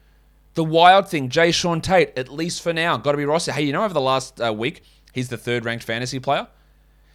The 0.54 0.64
wild 0.64 1.08
thing, 1.08 1.30
Jae'Sean 1.30 1.84
Tate, 1.84 2.18
at 2.18 2.30
least 2.30 2.62
for 2.62 2.74
now, 2.74 2.98
got 2.98 3.12
to 3.12 3.18
be 3.18 3.24
rostered. 3.24 3.54
Hey, 3.54 3.64
you 3.64 3.74
know, 3.74 3.84
over 3.84 3.94
the 3.94 4.02
last 4.02 4.42
uh, 4.42 4.54
week, 4.54 4.84
he's 5.14 5.30
the 5.30 5.38
third 5.38 5.66
ranked 5.66 5.84
fantasy 5.84 6.20
player. 6.20 6.48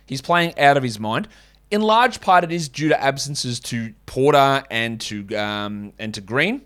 He's 0.06 0.20
playing 0.20 0.58
out 0.58 0.76
of 0.76 0.82
his 0.82 1.00
mind. 1.00 1.28
In 1.70 1.80
large 1.80 2.20
part, 2.20 2.44
it 2.44 2.52
is 2.52 2.68
due 2.68 2.88
to 2.88 3.02
absences 3.02 3.58
to 3.60 3.94
Porter 4.06 4.62
and 4.70 5.00
to 5.02 5.34
um, 5.36 5.92
and 5.98 6.12
to 6.14 6.20
Green 6.20 6.62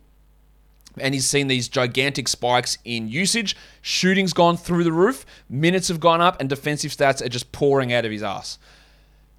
and 0.99 1.14
he's 1.14 1.26
seen 1.26 1.46
these 1.46 1.68
gigantic 1.68 2.28
spikes 2.28 2.78
in 2.85 3.08
usage. 3.08 3.56
Shooting's 3.82 4.32
gone 4.32 4.56
through 4.56 4.85
the 4.85 4.92
roof, 4.92 5.26
minutes 5.49 5.88
have 5.88 6.00
gone 6.00 6.20
up, 6.20 6.40
and 6.40 6.49
defensive 6.49 6.90
stats 6.90 7.25
are 7.25 7.28
just 7.28 7.52
pouring 7.52 7.92
out 7.92 8.04
of 8.04 8.12
his 8.12 8.23
ass. 8.23 8.58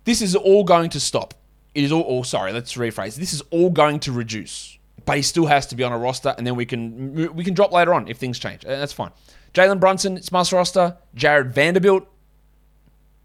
This 0.04 0.22
is 0.22 0.36
all 0.36 0.64
going 0.64 0.90
to 0.92 1.00
stop. 1.00 1.34
It 1.78 1.84
is 1.84 1.92
all, 1.92 2.04
oh, 2.08 2.24
sorry, 2.24 2.52
let's 2.54 2.74
rephrase. 2.74 3.18
This 3.18 3.34
is 3.34 3.44
all 3.52 3.70
going 3.70 4.00
to 4.00 4.12
reduce, 4.12 4.80
but 5.06 5.18
he 5.18 5.22
still 5.22 5.46
has 5.46 5.68
to 5.68 5.76
be 5.76 5.84
on 5.84 5.92
a 5.92 5.98
roster, 6.00 6.34
and 6.36 6.48
then 6.48 6.56
we 6.56 6.66
can 6.66 7.36
we 7.36 7.44
can 7.44 7.54
drop 7.54 7.72
later 7.72 7.94
on 7.94 8.08
if 8.08 8.18
things 8.18 8.40
change. 8.40 8.64
And 8.64 8.82
that's 8.82 8.94
fine. 8.94 9.12
Jalen 9.54 9.80
Brunson, 9.80 10.18
it's 10.18 10.32
must 10.32 10.52
roster. 10.52 10.98
Jared 11.14 11.52
Vanderbilt. 11.54 12.08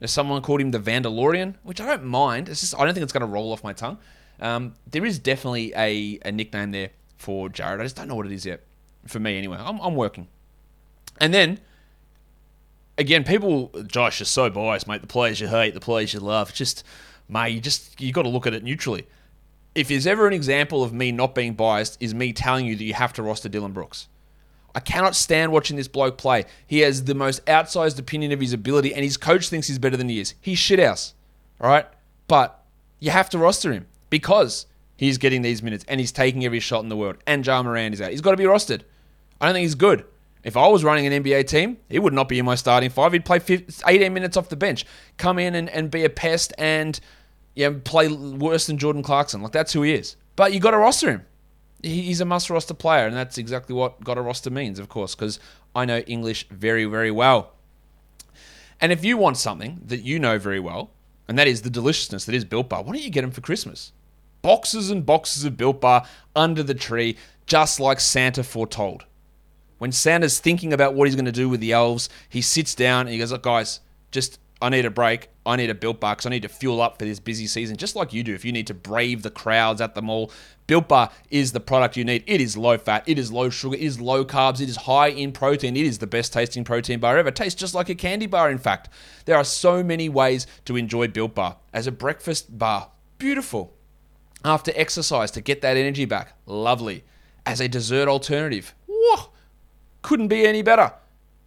There's 0.00 0.10
someone 0.10 0.42
called 0.42 0.60
him 0.60 0.70
the 0.70 0.78
Vandalorian, 0.78 1.54
which 1.62 1.80
I 1.80 1.86
don't 1.86 2.04
mind. 2.04 2.50
It's 2.50 2.60
just 2.60 2.78
I 2.78 2.84
don't 2.84 2.92
think 2.92 3.04
it's 3.04 3.12
going 3.14 3.22
to 3.22 3.26
roll 3.26 3.52
off 3.54 3.64
my 3.64 3.72
tongue. 3.72 3.96
Um, 4.38 4.74
there 4.86 5.06
is 5.06 5.18
definitely 5.18 5.72
a, 5.74 6.18
a 6.26 6.30
nickname 6.30 6.72
there 6.72 6.90
for 7.16 7.48
Jared. 7.48 7.80
I 7.80 7.84
just 7.84 7.96
don't 7.96 8.08
know 8.08 8.16
what 8.16 8.26
it 8.26 8.32
is 8.32 8.44
yet. 8.44 8.64
For 9.06 9.18
me, 9.18 9.38
anyway. 9.38 9.56
I'm, 9.58 9.80
I'm 9.80 9.94
working. 9.94 10.28
And 11.20 11.32
then, 11.32 11.58
again, 12.98 13.24
people, 13.24 13.68
Josh, 13.86 14.20
is 14.20 14.28
so 14.28 14.50
biased, 14.50 14.86
mate. 14.86 15.00
The 15.00 15.06
players 15.06 15.40
you 15.40 15.48
hate, 15.48 15.72
the 15.72 15.80
players 15.80 16.12
you 16.12 16.20
love. 16.20 16.52
Just, 16.52 16.84
mate, 17.32 17.54
you 17.54 17.60
just, 17.60 18.00
you 18.00 18.12
got 18.12 18.22
to 18.22 18.28
look 18.28 18.46
at 18.46 18.54
it 18.54 18.62
neutrally. 18.62 19.06
If 19.74 19.88
there's 19.88 20.06
ever 20.06 20.26
an 20.26 20.34
example 20.34 20.82
of 20.82 20.92
me 20.92 21.12
not 21.12 21.34
being 21.34 21.54
biased, 21.54 21.96
is 22.00 22.14
me 22.14 22.32
telling 22.32 22.66
you 22.66 22.76
that 22.76 22.84
you 22.84 22.94
have 22.94 23.12
to 23.14 23.22
roster 23.22 23.48
Dillon 23.48 23.72
Brooks. 23.72 24.08
I 24.74 24.80
cannot 24.80 25.14
stand 25.14 25.52
watching 25.52 25.76
this 25.76 25.88
bloke 25.88 26.18
play. 26.18 26.44
He 26.66 26.80
has 26.80 27.04
the 27.04 27.14
most 27.14 27.44
outsized 27.46 27.98
opinion 27.98 28.32
of 28.32 28.40
his 28.40 28.52
ability, 28.52 28.94
and 28.94 29.04
his 29.04 29.16
coach 29.16 29.48
thinks 29.48 29.68
he's 29.68 29.78
better 29.78 29.96
than 29.96 30.08
he 30.08 30.20
is. 30.20 30.34
He's 30.40 30.58
shit 30.58 30.78
house, 30.78 31.14
all 31.60 31.68
right? 31.68 31.86
But 32.28 32.62
you 33.00 33.10
have 33.10 33.28
to 33.30 33.38
roster 33.38 33.72
him 33.72 33.86
because 34.10 34.66
he's 34.96 35.18
getting 35.18 35.42
these 35.42 35.62
minutes 35.62 35.84
and 35.88 36.00
he's 36.00 36.12
taking 36.12 36.44
every 36.44 36.60
shot 36.60 36.82
in 36.82 36.88
the 36.88 36.96
world. 36.96 37.16
And 37.26 37.44
Ja 37.44 37.62
Morant 37.62 37.94
is 37.94 38.00
out. 38.00 38.10
He's 38.10 38.20
got 38.20 38.30
to 38.30 38.36
be 38.36 38.44
rostered. 38.44 38.82
I 39.40 39.46
don't 39.46 39.54
think 39.54 39.64
he's 39.64 39.74
good. 39.74 40.04
If 40.44 40.56
I 40.56 40.66
was 40.68 40.82
running 40.82 41.06
an 41.06 41.22
NBA 41.22 41.46
team, 41.46 41.78
he 41.88 41.98
would 41.98 42.12
not 42.12 42.28
be 42.28 42.38
in 42.38 42.44
my 42.44 42.56
starting 42.56 42.90
five. 42.90 43.12
He'd 43.12 43.24
play 43.24 43.38
15, 43.38 43.84
18 43.86 44.12
minutes 44.12 44.36
off 44.36 44.48
the 44.48 44.56
bench, 44.56 44.84
come 45.16 45.38
in 45.38 45.54
and, 45.54 45.68
and 45.70 45.90
be 45.90 46.04
a 46.04 46.10
pest 46.10 46.52
and 46.58 46.98
yeah, 47.54 47.70
play 47.84 48.08
worse 48.08 48.66
than 48.66 48.78
Jordan 48.78 49.02
Clarkson. 49.02 49.42
Like, 49.42 49.52
that's 49.52 49.72
who 49.72 49.82
he 49.82 49.92
is. 49.92 50.16
But 50.36 50.52
you 50.52 50.60
got 50.60 50.70
to 50.72 50.78
roster 50.78 51.10
him. 51.10 51.26
He's 51.82 52.20
a 52.20 52.24
must 52.24 52.48
roster 52.48 52.74
player, 52.74 53.06
and 53.06 53.16
that's 53.16 53.38
exactly 53.38 53.74
what 53.74 54.02
got 54.04 54.16
a 54.16 54.22
roster 54.22 54.50
means, 54.50 54.78
of 54.78 54.88
course, 54.88 55.14
because 55.14 55.40
I 55.74 55.84
know 55.84 55.98
English 56.00 56.48
very, 56.48 56.84
very 56.84 57.10
well. 57.10 57.54
And 58.80 58.92
if 58.92 59.04
you 59.04 59.16
want 59.16 59.36
something 59.36 59.80
that 59.86 60.02
you 60.02 60.18
know 60.18 60.38
very 60.38 60.60
well, 60.60 60.90
and 61.28 61.38
that 61.38 61.48
is 61.48 61.62
the 61.62 61.70
deliciousness 61.70 62.24
that 62.24 62.34
is 62.34 62.44
Built 62.44 62.68
Bar, 62.68 62.82
why 62.82 62.92
don't 62.92 63.02
you 63.02 63.10
get 63.10 63.22
them 63.22 63.30
for 63.30 63.40
Christmas? 63.40 63.92
boxes 64.42 64.90
and 64.90 65.06
boxes 65.06 65.44
of 65.44 65.56
Built 65.56 65.80
Bar 65.80 66.04
under 66.36 66.62
the 66.62 66.74
tree, 66.74 67.16
just 67.46 67.80
like 67.80 68.00
Santa 68.00 68.42
foretold. 68.42 69.06
When 69.78 69.92
Santa's 69.92 70.38
thinking 70.38 70.72
about 70.72 70.94
what 70.94 71.08
he's 71.08 71.16
going 71.16 71.24
to 71.24 71.32
do 71.32 71.48
with 71.48 71.60
the 71.60 71.72
elves, 71.72 72.08
he 72.28 72.42
sits 72.42 72.74
down 72.74 73.02
and 73.02 73.10
he 73.10 73.18
goes, 73.18 73.32
Look, 73.32 73.42
guys, 73.42 73.80
just 74.10 74.38
I 74.62 74.68
need 74.68 74.84
a 74.84 74.90
break. 74.90 75.28
I 75.44 75.56
need 75.56 75.70
a 75.70 75.74
Built 75.74 75.98
Bar 75.98 76.14
because 76.14 76.26
I 76.26 76.30
need 76.30 76.42
to 76.42 76.48
fuel 76.48 76.80
up 76.80 76.98
for 76.98 77.04
this 77.04 77.18
busy 77.18 77.48
season, 77.48 77.76
just 77.76 77.96
like 77.96 78.12
you 78.12 78.22
do. 78.22 78.32
If 78.32 78.44
you 78.44 78.52
need 78.52 78.68
to 78.68 78.74
brave 78.74 79.22
the 79.22 79.30
crowds 79.30 79.80
at 79.80 79.96
the 79.96 80.02
mall, 80.02 80.30
Built 80.68 80.86
Bar 80.86 81.10
is 81.30 81.50
the 81.50 81.58
product 81.58 81.96
you 81.96 82.04
need. 82.04 82.22
It 82.28 82.40
is 82.40 82.56
low 82.56 82.78
fat, 82.78 83.02
it 83.06 83.18
is 83.18 83.32
low 83.32 83.50
sugar, 83.50 83.74
it 83.74 83.82
is 83.82 84.00
low 84.00 84.24
carbs, 84.24 84.60
it 84.60 84.68
is 84.68 84.76
high 84.76 85.08
in 85.08 85.32
protein. 85.32 85.76
It 85.76 85.84
is 85.84 85.98
the 85.98 86.06
best 86.06 86.32
tasting 86.32 86.62
protein 86.62 87.00
bar 87.00 87.18
ever. 87.18 87.30
It 87.30 87.36
tastes 87.36 87.60
just 87.60 87.74
like 87.74 87.88
a 87.88 87.94
candy 87.96 88.26
bar, 88.26 88.52
in 88.52 88.58
fact. 88.58 88.88
There 89.24 89.36
are 89.36 89.44
so 89.44 89.82
many 89.82 90.08
ways 90.08 90.46
to 90.66 90.76
enjoy 90.76 91.08
Built 91.08 91.34
Bar. 91.34 91.56
As 91.72 91.88
a 91.88 91.92
breakfast 91.92 92.56
bar, 92.56 92.90
beautiful 93.18 93.74
after 94.44 94.72
exercise 94.76 95.32
to 95.32 95.40
get 95.40 95.60
that 95.62 95.76
energy 95.76 96.04
back. 96.04 96.34
Lovely. 96.46 97.02
As 97.44 97.60
a 97.60 97.68
dessert 97.68 98.06
alternative. 98.06 98.74
Whoa, 98.86 99.30
couldn't 100.02 100.28
be 100.28 100.46
any 100.46 100.62
better. 100.62 100.92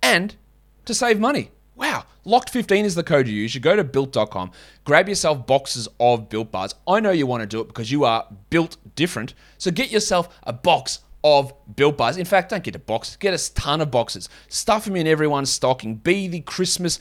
And 0.04 0.36
to 0.84 0.94
save 0.94 1.18
money. 1.20 1.52
Wow. 1.76 2.04
Locked15 2.26 2.84
is 2.84 2.96
the 2.96 3.04
code 3.04 3.28
you 3.28 3.36
use. 3.36 3.54
You 3.54 3.62
go 3.62 3.76
to 3.76 3.84
built.com, 3.84 4.52
grab 4.84 5.08
yourself 5.08 5.46
boxes 5.46 5.88
of 6.00 6.30
built 6.30 6.52
bars. 6.52 6.74
I 6.88 7.00
know 7.00 7.12
you 7.12 7.28
want 7.28 7.42
to 7.42 7.48
do 7.48 7.62
it 7.62 7.68
because 7.68 7.92
you 7.92 8.04
are 8.04 8.28
built 8.50 8.78
different. 8.96 9.34
So 9.58 9.72
get 9.72 9.92
yourself 9.92 10.40
a 10.44 10.54
box 10.54 11.00
of 11.24 11.54
built 11.76 11.98
bars. 11.98 12.18
In 12.18 12.26
fact, 12.26 12.50
don't 12.50 12.64
get 12.64 12.76
a 12.76 12.80
box, 12.80 13.16
get 13.16 13.34
a 13.34 13.54
ton 13.54 13.82
of 13.82 13.92
boxes. 13.92 14.30
Stuff 14.48 14.86
them 14.86 14.96
in 14.96 15.08
everyone's 15.08 15.52
stocking. 15.52 15.96
Be 15.96 16.28
the 16.28 16.42
Christmas 16.42 17.00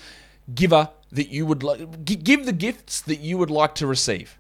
giver 0.55 0.91
that 1.13 1.29
you 1.29 1.47
would 1.47 1.63
like. 1.63 2.05
Give 2.05 2.45
the 2.45 2.53
gifts 2.53 3.01
that 3.03 3.21
you 3.21 3.39
would 3.39 3.51
like 3.51 3.75
to 3.77 3.87
receive. 3.87 4.39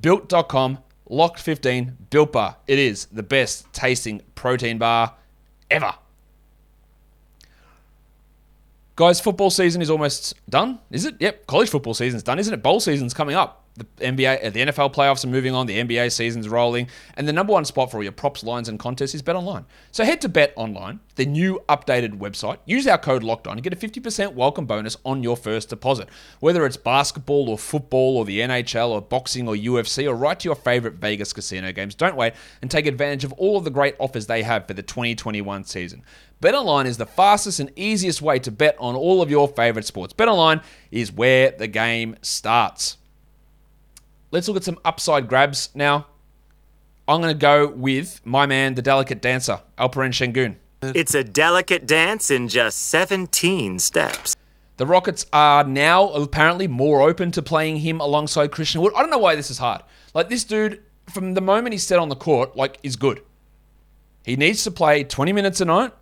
Built.com 0.00 0.78
Locked 1.08 1.38
15 1.38 1.96
Built 2.10 2.32
Bar. 2.32 2.56
It 2.66 2.80
is 2.80 3.06
the 3.06 3.22
best 3.22 3.72
tasting 3.72 4.22
protein 4.34 4.78
bar 4.78 5.14
ever. 5.70 5.94
Guys, 8.96 9.20
football 9.20 9.50
season 9.50 9.82
is 9.82 9.90
almost 9.90 10.34
done, 10.48 10.78
is 10.90 11.04
it? 11.04 11.16
Yep, 11.20 11.46
college 11.46 11.68
football 11.68 11.92
season's 11.92 12.22
done, 12.22 12.38
isn't 12.38 12.54
it? 12.54 12.62
Bowl 12.62 12.80
season's 12.80 13.12
coming 13.12 13.36
up 13.36 13.65
the 13.76 13.84
NBA, 14.04 14.46
uh, 14.46 14.50
the 14.50 14.60
NFL 14.60 14.94
playoffs 14.94 15.24
are 15.24 15.28
moving 15.28 15.54
on, 15.54 15.66
the 15.66 15.78
NBA 15.78 16.12
season's 16.12 16.48
rolling, 16.48 16.88
and 17.16 17.28
the 17.28 17.32
number 17.32 17.52
one 17.52 17.64
spot 17.64 17.90
for 17.90 17.98
all 17.98 18.02
your 18.02 18.12
props, 18.12 18.42
lines, 18.42 18.68
and 18.68 18.78
contests 18.78 19.14
is 19.14 19.22
Bet 19.22 19.36
Online. 19.36 19.64
So 19.92 20.04
head 20.04 20.20
to 20.22 20.28
Bet 20.28 20.52
Online, 20.56 21.00
the 21.16 21.26
new 21.26 21.60
updated 21.68 22.18
website. 22.18 22.58
Use 22.64 22.86
our 22.86 22.98
code 22.98 23.22
Locked 23.22 23.46
On 23.46 23.54
and 23.54 23.62
get 23.62 23.72
a 23.72 23.76
50% 23.76 24.34
welcome 24.34 24.66
bonus 24.66 24.96
on 25.04 25.22
your 25.22 25.36
first 25.36 25.68
deposit. 25.68 26.08
Whether 26.40 26.64
it's 26.64 26.76
basketball 26.76 27.50
or 27.50 27.58
football 27.58 28.16
or 28.16 28.24
the 28.24 28.40
NHL 28.40 28.88
or 28.88 29.02
boxing 29.02 29.48
or 29.48 29.54
UFC 29.54 30.08
or 30.08 30.14
right 30.14 30.38
to 30.40 30.48
your 30.48 30.56
favorite 30.56 30.94
Vegas 30.94 31.32
casino 31.32 31.72
games, 31.72 31.94
don't 31.94 32.16
wait 32.16 32.34
and 32.62 32.70
take 32.70 32.86
advantage 32.86 33.24
of 33.24 33.32
all 33.34 33.56
of 33.56 33.64
the 33.64 33.70
great 33.70 33.94
offers 33.98 34.26
they 34.26 34.42
have 34.42 34.66
for 34.66 34.74
the 34.74 34.82
2021 34.82 35.64
season. 35.64 36.02
BetOnline 36.42 36.84
is 36.84 36.98
the 36.98 37.06
fastest 37.06 37.60
and 37.60 37.70
easiest 37.76 38.20
way 38.20 38.38
to 38.38 38.50
bet 38.50 38.76
on 38.78 38.94
all 38.94 39.22
of 39.22 39.30
your 39.30 39.48
favorite 39.48 39.86
sports. 39.86 40.12
BetOnline 40.12 40.62
is 40.90 41.10
where 41.10 41.50
the 41.50 41.66
game 41.66 42.16
starts. 42.20 42.98
Let's 44.36 44.48
look 44.48 44.58
at 44.58 44.64
some 44.64 44.78
upside 44.84 45.28
grabs 45.28 45.70
now. 45.74 46.08
I'm 47.08 47.22
going 47.22 47.32
to 47.32 47.40
go 47.40 47.68
with 47.68 48.20
my 48.22 48.44
man, 48.44 48.74
the 48.74 48.82
delicate 48.82 49.22
dancer, 49.22 49.62
Alperen 49.78 50.12
Sengun. 50.12 50.56
It's 50.94 51.14
a 51.14 51.24
delicate 51.24 51.86
dance 51.86 52.30
in 52.30 52.48
just 52.48 52.76
17 52.90 53.78
steps. 53.78 54.36
The 54.76 54.84
Rockets 54.84 55.24
are 55.32 55.64
now 55.64 56.10
apparently 56.10 56.68
more 56.68 57.00
open 57.00 57.30
to 57.30 57.40
playing 57.40 57.78
him 57.78 57.98
alongside 57.98 58.52
Christian 58.52 58.82
Wood. 58.82 58.92
I 58.94 59.00
don't 59.00 59.08
know 59.08 59.16
why 59.16 59.36
this 59.36 59.50
is 59.50 59.56
hard. 59.56 59.80
Like 60.12 60.28
this 60.28 60.44
dude, 60.44 60.82
from 61.08 61.32
the 61.32 61.40
moment 61.40 61.72
he's 61.72 61.84
set 61.86 61.98
on 61.98 62.10
the 62.10 62.14
court, 62.14 62.58
like 62.58 62.78
is 62.82 62.96
good. 62.96 63.22
He 64.22 64.36
needs 64.36 64.64
to 64.64 64.70
play 64.70 65.02
20 65.02 65.32
minutes 65.32 65.62
a 65.62 65.64
night. 65.64 65.94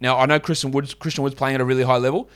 Now 0.00 0.18
I 0.18 0.24
know 0.24 0.40
Christian 0.40 0.70
Wood's 0.70 0.94
Christian 0.94 1.22
Wood's 1.22 1.34
playing 1.34 1.56
at 1.56 1.60
a 1.60 1.66
really 1.66 1.82
high 1.82 1.98
level, 1.98 2.30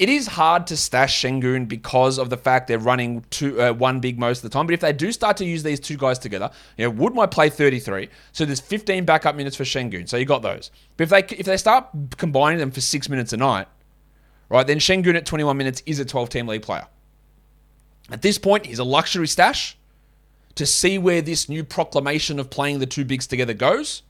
it 0.00 0.08
is 0.08 0.26
hard 0.26 0.66
to 0.68 0.78
stash 0.78 1.22
Sengun 1.22 1.68
because 1.68 2.16
of 2.16 2.30
the 2.30 2.38
fact 2.38 2.68
they're 2.68 2.78
running 2.78 3.22
two, 3.28 3.60
uh, 3.60 3.74
one 3.74 4.00
big 4.00 4.18
most 4.18 4.38
of 4.38 4.44
the 4.44 4.48
time. 4.48 4.64
But 4.64 4.72
if 4.72 4.80
they 4.80 4.94
do 4.94 5.12
start 5.12 5.36
to 5.36 5.44
use 5.44 5.62
these 5.62 5.78
two 5.78 5.98
guys 5.98 6.18
together, 6.18 6.50
you 6.78 6.86
know, 6.86 6.90
Wood 6.90 7.14
might 7.14 7.30
play 7.30 7.50
33, 7.50 8.08
so 8.32 8.46
there's 8.46 8.60
15 8.60 9.04
backup 9.04 9.36
minutes 9.36 9.56
for 9.56 9.64
Sengun. 9.64 10.08
So 10.08 10.16
you 10.16 10.24
got 10.24 10.40
those. 10.40 10.70
But 10.96 11.04
if 11.04 11.10
they 11.10 11.36
if 11.36 11.44
they 11.44 11.58
start 11.58 11.88
combining 12.16 12.58
them 12.58 12.70
for 12.70 12.80
six 12.80 13.10
minutes 13.10 13.34
a 13.34 13.36
night, 13.36 13.68
right, 14.48 14.66
then 14.66 14.78
Sengun 14.78 15.16
at 15.16 15.26
21 15.26 15.54
minutes 15.58 15.82
is 15.84 15.98
a 15.98 16.06
12 16.06 16.30
team 16.30 16.46
league 16.46 16.62
player. 16.62 16.86
At 18.10 18.22
this 18.22 18.38
point, 18.38 18.64
he's 18.64 18.78
a 18.78 18.84
luxury 18.84 19.28
stash 19.28 19.76
to 20.54 20.64
see 20.64 20.96
where 20.96 21.20
this 21.20 21.46
new 21.46 21.62
proclamation 21.62 22.40
of 22.40 22.48
playing 22.48 22.78
the 22.78 22.86
two 22.86 23.04
bigs 23.04 23.26
together 23.26 23.52
goes. 23.52 24.02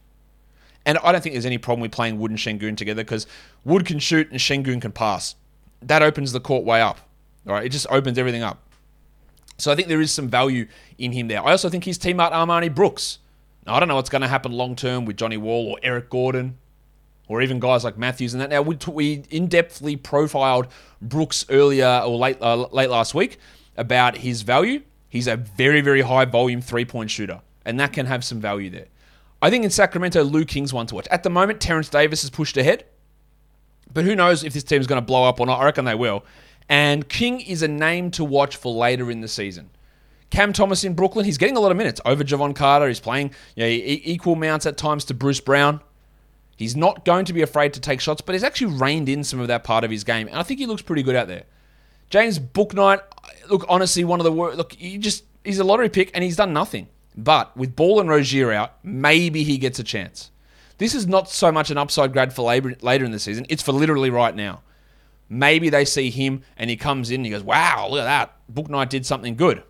And 0.87 0.98
I 0.98 1.11
don't 1.11 1.20
think 1.20 1.35
there's 1.35 1.44
any 1.44 1.59
problem 1.59 1.83
with 1.83 1.90
playing 1.90 2.20
Wood 2.20 2.31
and 2.31 2.38
Sengun 2.38 2.76
together 2.76 3.03
because 3.03 3.26
Wood 3.64 3.87
can 3.87 3.98
shoot 3.98 4.31
and 4.31 4.38
Sengun 4.38 4.81
can 4.81 4.92
pass 4.92 5.35
that 5.82 6.02
opens 6.02 6.32
the 6.32 6.40
court 6.40 6.64
way 6.64 6.80
up. 6.80 6.98
All 7.46 7.54
right, 7.54 7.64
it 7.64 7.70
just 7.70 7.86
opens 7.90 8.18
everything 8.18 8.42
up. 8.42 8.62
So 9.58 9.70
I 9.70 9.74
think 9.74 9.88
there 9.88 10.00
is 10.00 10.12
some 10.12 10.28
value 10.28 10.66
in 10.98 11.12
him 11.12 11.28
there. 11.28 11.44
I 11.44 11.50
also 11.50 11.68
think 11.68 11.84
his 11.84 11.98
teammate 11.98 12.32
Armoni 12.32 12.74
Brooks. 12.74 13.18
Now, 13.66 13.74
I 13.74 13.80
don't 13.80 13.88
know 13.88 13.96
what's 13.96 14.10
going 14.10 14.22
to 14.22 14.28
happen 14.28 14.52
long 14.52 14.74
term 14.74 15.04
with 15.04 15.16
Johnny 15.16 15.36
Wall 15.36 15.66
or 15.66 15.78
Eric 15.82 16.10
Gordon 16.10 16.56
or 17.30 17.40
even 17.40 17.60
guys 17.60 17.84
like 17.84 17.96
Matthews 17.96 18.34
and 18.34 18.40
that. 18.40 18.50
Now 18.50 18.60
we, 18.60 18.76
we 18.88 19.22
in 19.30 19.48
depthly 19.48 20.02
profiled 20.02 20.66
Brooks 21.00 21.46
earlier 21.48 22.02
or 22.04 22.16
late 22.16 22.42
uh, 22.42 22.66
late 22.72 22.90
last 22.90 23.14
week 23.14 23.38
about 23.76 24.18
his 24.18 24.42
value. 24.42 24.82
He's 25.08 25.28
a 25.28 25.36
very 25.36 25.80
very 25.80 26.02
high 26.02 26.24
volume 26.24 26.60
three 26.60 26.84
point 26.84 27.08
shooter, 27.10 27.40
and 27.64 27.78
that 27.78 27.92
can 27.92 28.06
have 28.06 28.24
some 28.24 28.40
value 28.40 28.68
there. 28.68 28.86
I 29.40 29.48
think 29.48 29.64
in 29.64 29.70
Sacramento, 29.70 30.24
Lou 30.24 30.44
King's 30.44 30.72
one 30.72 30.86
to 30.88 30.96
watch. 30.96 31.06
At 31.08 31.22
the 31.22 31.30
moment, 31.30 31.60
Terrence 31.60 31.88
Davis 31.88 32.24
is 32.24 32.30
pushed 32.30 32.56
ahead. 32.56 32.84
But 33.92 34.05
who 34.05 34.14
knows 34.14 34.44
if 34.44 34.53
this 34.53 34.64
team's 34.64 34.87
going 34.87 35.00
to 35.00 35.07
blow 35.07 35.24
up 35.24 35.40
or 35.40 35.46
not? 35.46 35.61
I 35.61 35.64
reckon 35.64 35.85
they 35.85 35.94
will. 35.94 36.24
And 36.68 37.09
King 37.09 37.40
is 37.40 37.62
a 37.62 37.68
name 37.68 38.11
to 38.12 38.24
watch 38.24 38.57
for 38.57 38.72
later 38.72 39.11
in 39.11 39.20
the 39.20 39.29
season. 39.29 39.70
Cam 40.31 40.53
Thomas 40.53 40.85
in 40.85 40.94
Brooklyn, 40.94 41.24
he's 41.24 41.38
getting 41.38 41.57
a 41.57 41.61
lot 41.61 41.72
of 41.72 41.76
minutes 41.76 42.00
over 42.05 42.22
Jevon 42.22 42.55
Carter. 42.55 42.87
He's 42.87 43.00
playing 43.00 43.33
you 43.57 43.64
know, 43.64 43.68
equal 43.68 44.35
amounts 44.35 44.64
at 44.64 44.76
times 44.76 45.05
to 45.07 45.14
Bruce 45.14 45.40
Brown. 45.40 45.81
He's 46.57 46.76
not 46.76 47.05
going 47.05 47.24
to 47.24 47.33
be 47.33 47.42
afraid 47.42 47.72
to 47.74 47.81
take 47.81 48.00
shots, 48.00 48.20
but 48.20 48.35
he's 48.35 48.44
actually 48.44 48.74
reined 48.74 49.09
in 49.09 49.24
some 49.24 49.40
of 49.40 49.48
that 49.48 49.64
part 49.64 49.83
of 49.83 49.90
his 49.90 50.05
game. 50.05 50.29
And 50.29 50.37
I 50.37 50.42
think 50.42 50.61
he 50.61 50.66
looks 50.66 50.83
pretty 50.83 51.03
good 51.03 51.16
out 51.16 51.26
there. 51.26 51.44
James 52.11 52.38
Bouknight, 52.38 53.00
look, 53.48 53.64
honestly, 53.68 54.05
one 54.05 54.20
of 54.20 54.24
the 54.24 54.33
worst. 54.33 54.59
Look, 54.59 54.74
he 54.74 54.98
just 54.98 55.24
he's 55.42 55.59
a 55.59 55.64
lottery 55.64 55.88
pick 55.88 56.11
and 56.14 56.22
he's 56.22 56.37
done 56.37 56.53
nothing. 56.53 56.88
But 57.16 57.57
with 57.57 57.74
Ball 57.74 58.00
and 58.00 58.09
Rozier 58.09 58.53
out, 58.53 58.74
maybe 58.85 59.42
he 59.42 59.59
gets 59.59 59.79
a 59.79 59.85
chance. 59.85 60.31
This 60.80 60.94
is 60.94 61.06
not 61.06 61.28
so 61.28 61.52
much 61.52 61.70
an 61.70 61.76
upside 61.76 62.14
grad 62.14 62.32
for 62.32 62.50
later 62.50 63.04
in 63.04 63.10
the 63.10 63.18
season. 63.18 63.44
It's 63.50 63.62
for 63.62 63.72
literally 63.72 64.08
right 64.08 64.34
now. 64.34 64.62
Maybe 65.28 65.68
they 65.68 65.84
see 65.84 66.08
him 66.08 66.42
and 66.56 66.70
he 66.70 66.76
comes 66.76 67.10
in 67.10 67.16
and 67.16 67.26
he 67.26 67.30
goes, 67.30 67.42
wow, 67.42 67.86
look 67.90 68.00
at 68.00 68.04
that. 68.04 68.34
Bouknight 68.50 68.88
did 68.88 69.04
something 69.04 69.36
good. 69.36 69.62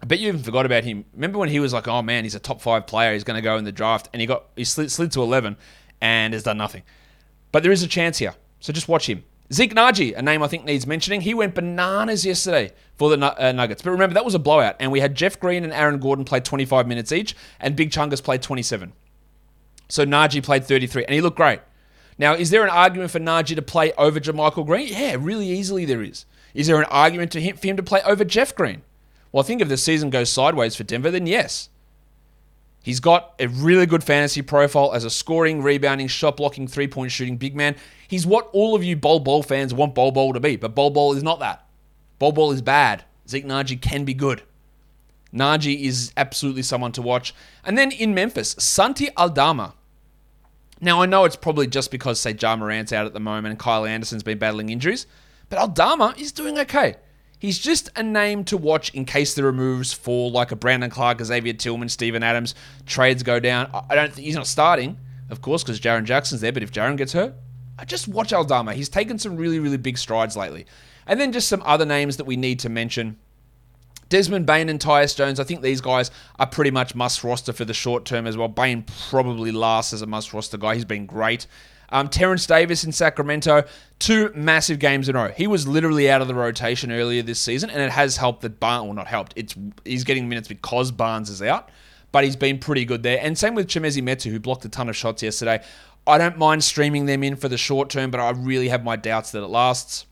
I 0.00 0.06
bet 0.06 0.20
you 0.20 0.28
even 0.28 0.44
forgot 0.44 0.64
about 0.64 0.84
him. 0.84 1.06
Remember 1.12 1.38
when 1.38 1.48
he 1.48 1.58
was 1.58 1.72
like, 1.72 1.88
"Oh 1.88 2.02
man, 2.02 2.22
he's 2.22 2.34
a 2.34 2.38
top 2.38 2.60
five 2.60 2.86
player. 2.86 3.14
He's 3.14 3.24
going 3.24 3.38
to 3.38 3.42
go 3.42 3.56
in 3.56 3.64
the 3.64 3.72
draft," 3.72 4.10
and 4.12 4.20
he 4.20 4.26
got 4.26 4.44
he 4.54 4.62
slid, 4.62 4.92
slid 4.92 5.10
to 5.12 5.22
eleven 5.22 5.56
and 6.02 6.34
has 6.34 6.42
done 6.42 6.58
nothing. 6.58 6.82
But 7.50 7.62
there 7.62 7.72
is 7.72 7.82
a 7.82 7.88
chance 7.88 8.18
here, 8.18 8.34
so 8.60 8.74
just 8.74 8.88
watch 8.88 9.08
him. 9.08 9.24
Zeke 9.52 9.74
Nnaji, 9.74 10.14
a 10.14 10.20
name 10.20 10.42
I 10.42 10.48
think 10.48 10.64
needs 10.64 10.86
mentioning. 10.86 11.22
He 11.22 11.32
went 11.32 11.54
bananas 11.54 12.26
yesterday 12.26 12.72
for 12.96 13.08
the 13.08 13.42
uh, 13.42 13.52
Nuggets. 13.52 13.80
But 13.80 13.92
remember, 13.92 14.12
that 14.14 14.24
was 14.24 14.34
a 14.34 14.38
blowout. 14.38 14.76
And 14.80 14.92
we 14.92 15.00
had 15.00 15.14
Jeff 15.14 15.40
Green 15.40 15.64
and 15.64 15.72
Aaron 15.72 15.98
Gordon 15.98 16.26
play 16.26 16.40
25 16.40 16.86
minutes 16.86 17.10
each, 17.10 17.34
and 17.58 17.74
Big 17.74 17.90
Chungus 17.90 18.22
played 18.22 18.42
27. 18.42 18.92
So 19.88 20.04
Nnaji 20.04 20.42
played 20.42 20.64
33, 20.64 21.04
and 21.04 21.14
he 21.14 21.20
looked 21.20 21.36
great. 21.36 21.60
Now, 22.18 22.34
is 22.34 22.50
there 22.50 22.64
an 22.64 22.70
argument 22.70 23.10
for 23.10 23.20
Nnaji 23.20 23.56
to 23.56 23.62
play 23.62 23.92
over 23.92 24.18
JaMychal 24.18 24.66
Green? 24.66 24.88
Yeah, 24.88 25.16
really 25.18 25.48
easily 25.48 25.84
there 25.84 26.02
is. 26.02 26.24
Is 26.54 26.66
there 26.66 26.78
an 26.78 26.86
argument 26.90 27.32
to 27.32 27.40
him, 27.40 27.56
for 27.56 27.66
him 27.66 27.76
to 27.76 27.82
play 27.82 28.00
over 28.02 28.24
Jeff 28.24 28.54
Green? 28.54 28.82
Well, 29.30 29.44
I 29.44 29.46
think 29.46 29.60
if 29.60 29.68
the 29.68 29.76
season 29.76 30.10
goes 30.10 30.32
sideways 30.32 30.76
for 30.76 30.84
Denver, 30.84 31.10
then 31.10 31.26
yes. 31.26 31.68
He's 32.82 33.00
got 33.00 33.34
a 33.40 33.48
really 33.48 33.84
good 33.84 34.04
fantasy 34.04 34.42
profile 34.42 34.92
as 34.94 35.04
a 35.04 35.10
scoring, 35.10 35.60
rebounding, 35.60 36.06
shot 36.06 36.36
blocking, 36.36 36.68
three 36.68 36.86
point 36.86 37.10
shooting 37.10 37.36
big 37.36 37.56
man. 37.56 37.74
He's 38.06 38.24
what 38.24 38.48
all 38.52 38.74
of 38.74 38.84
you 38.84 38.96
Bol 38.96 39.20
Bol 39.20 39.42
fans 39.42 39.74
want 39.74 39.94
Bol 39.94 40.12
Bol 40.12 40.32
to 40.32 40.40
be, 40.40 40.56
but 40.56 40.74
Bol 40.74 40.90
Bol 40.90 41.12
is 41.14 41.22
not 41.22 41.40
that. 41.40 41.66
Bol 42.18 42.32
Bol 42.32 42.52
is 42.52 42.62
bad. 42.62 43.04
Zeke 43.28 43.44
Nnaji 43.44 43.80
can 43.80 44.04
be 44.04 44.14
good. 44.14 44.42
Nnaji 45.34 45.82
is 45.82 46.12
absolutely 46.16 46.62
someone 46.62 46.92
to 46.92 47.02
watch. 47.02 47.34
And 47.64 47.76
then 47.76 47.90
in 47.90 48.14
Memphis, 48.14 48.54
Santi 48.58 49.08
Aldama. 49.16 49.74
Now, 50.80 51.00
I 51.00 51.06
know 51.06 51.24
it's 51.24 51.36
probably 51.36 51.66
just 51.66 51.90
because, 51.90 52.20
say, 52.20 52.36
Ja 52.38 52.54
Morant's 52.56 52.92
out 52.92 53.06
at 53.06 53.14
the 53.14 53.20
moment 53.20 53.52
and 53.52 53.58
Kyle 53.58 53.86
Anderson's 53.86 54.22
been 54.22 54.38
battling 54.38 54.68
injuries, 54.68 55.06
but 55.48 55.58
Aldama 55.58 56.14
is 56.18 56.32
doing 56.32 56.58
okay. 56.58 56.96
He's 57.38 57.58
just 57.58 57.90
a 57.96 58.02
name 58.02 58.44
to 58.44 58.56
watch 58.56 58.90
in 58.94 59.04
case 59.04 59.34
the 59.34 59.42
removes 59.42 59.92
fall, 59.92 60.30
like 60.30 60.52
a 60.52 60.56
Brandon 60.56 60.90
Clarke, 60.90 61.22
Xavier 61.22 61.52
Tillman, 61.52 61.88
Steven 61.88 62.22
Adams. 62.22 62.54
Trades 62.86 63.22
go 63.22 63.38
down. 63.38 63.70
I 63.90 63.94
don't 63.94 64.12
think 64.12 64.26
he's 64.26 64.34
not 64.34 64.46
starting, 64.46 64.98
of 65.28 65.42
course, 65.42 65.62
because 65.62 65.78
Jaren 65.78 66.04
Jackson's 66.04 66.40
there. 66.40 66.52
But 66.52 66.62
if 66.62 66.72
Jaren 66.72 66.96
gets 66.96 67.12
hurt, 67.12 67.34
I 67.78 67.84
just 67.84 68.08
watch 68.08 68.32
Aldama. 68.32 68.72
He's 68.72 68.88
taken 68.88 69.18
some 69.18 69.36
really, 69.36 69.58
really 69.58 69.76
big 69.76 69.98
strides 69.98 70.36
lately. 70.36 70.66
And 71.06 71.20
then 71.20 71.30
just 71.30 71.48
some 71.48 71.62
other 71.66 71.84
names 71.84 72.16
that 72.16 72.24
we 72.24 72.36
need 72.36 72.58
to 72.60 72.70
mention. 72.70 73.18
Desmond 74.08 74.46
Bane 74.46 74.68
and 74.68 74.80
Tyus 74.80 75.16
Jones, 75.16 75.40
I 75.40 75.44
think 75.44 75.62
these 75.62 75.80
guys 75.80 76.10
are 76.38 76.46
pretty 76.46 76.70
much 76.70 76.94
must 76.94 77.24
roster 77.24 77.52
for 77.52 77.64
the 77.64 77.74
short 77.74 78.04
term 78.04 78.26
as 78.26 78.36
well. 78.36 78.48
Bane 78.48 78.84
probably 79.10 79.52
lasts 79.52 79.92
as 79.92 80.02
a 80.02 80.06
must 80.06 80.32
roster 80.32 80.56
guy. 80.56 80.74
He's 80.74 80.84
been 80.84 81.06
great. 81.06 81.46
Um, 81.88 82.08
Terence 82.08 82.46
Davis 82.46 82.84
in 82.84 82.92
Sacramento, 82.92 83.64
two 83.98 84.32
massive 84.34 84.78
games 84.78 85.08
in 85.08 85.16
a 85.16 85.24
row. 85.24 85.28
He 85.30 85.46
was 85.46 85.68
literally 85.68 86.10
out 86.10 86.20
of 86.20 86.28
the 86.28 86.34
rotation 86.34 86.90
earlier 86.90 87.22
this 87.22 87.40
season, 87.40 87.70
and 87.70 87.80
it 87.80 87.90
has 87.90 88.16
helped 88.16 88.42
that 88.42 88.58
Barnes, 88.58 88.86
well, 88.86 88.94
not 88.94 89.06
helped. 89.06 89.32
It's 89.36 89.54
he's 89.84 90.04
getting 90.04 90.28
minutes 90.28 90.48
because 90.48 90.90
Barnes 90.90 91.30
is 91.30 91.42
out, 91.42 91.70
but 92.12 92.24
he's 92.24 92.36
been 92.36 92.58
pretty 92.58 92.84
good 92.84 93.02
there. 93.02 93.18
And 93.22 93.38
same 93.38 93.54
with 93.54 93.68
Chimezie 93.68 94.02
Metu, 94.02 94.30
who 94.30 94.40
blocked 94.40 94.64
a 94.64 94.68
ton 94.68 94.88
of 94.88 94.96
shots 94.96 95.22
yesterday. 95.22 95.62
I 96.06 96.18
don't 96.18 96.38
mind 96.38 96.62
streaming 96.62 97.06
them 97.06 97.22
in 97.24 97.36
for 97.36 97.48
the 97.48 97.58
short 97.58 97.90
term, 97.90 98.10
but 98.10 98.20
I 98.20 98.30
really 98.30 98.68
have 98.68 98.84
my 98.84 98.96
doubts 98.96 99.32
that 99.32 99.42
it 99.42 99.48
lasts. 99.48 100.05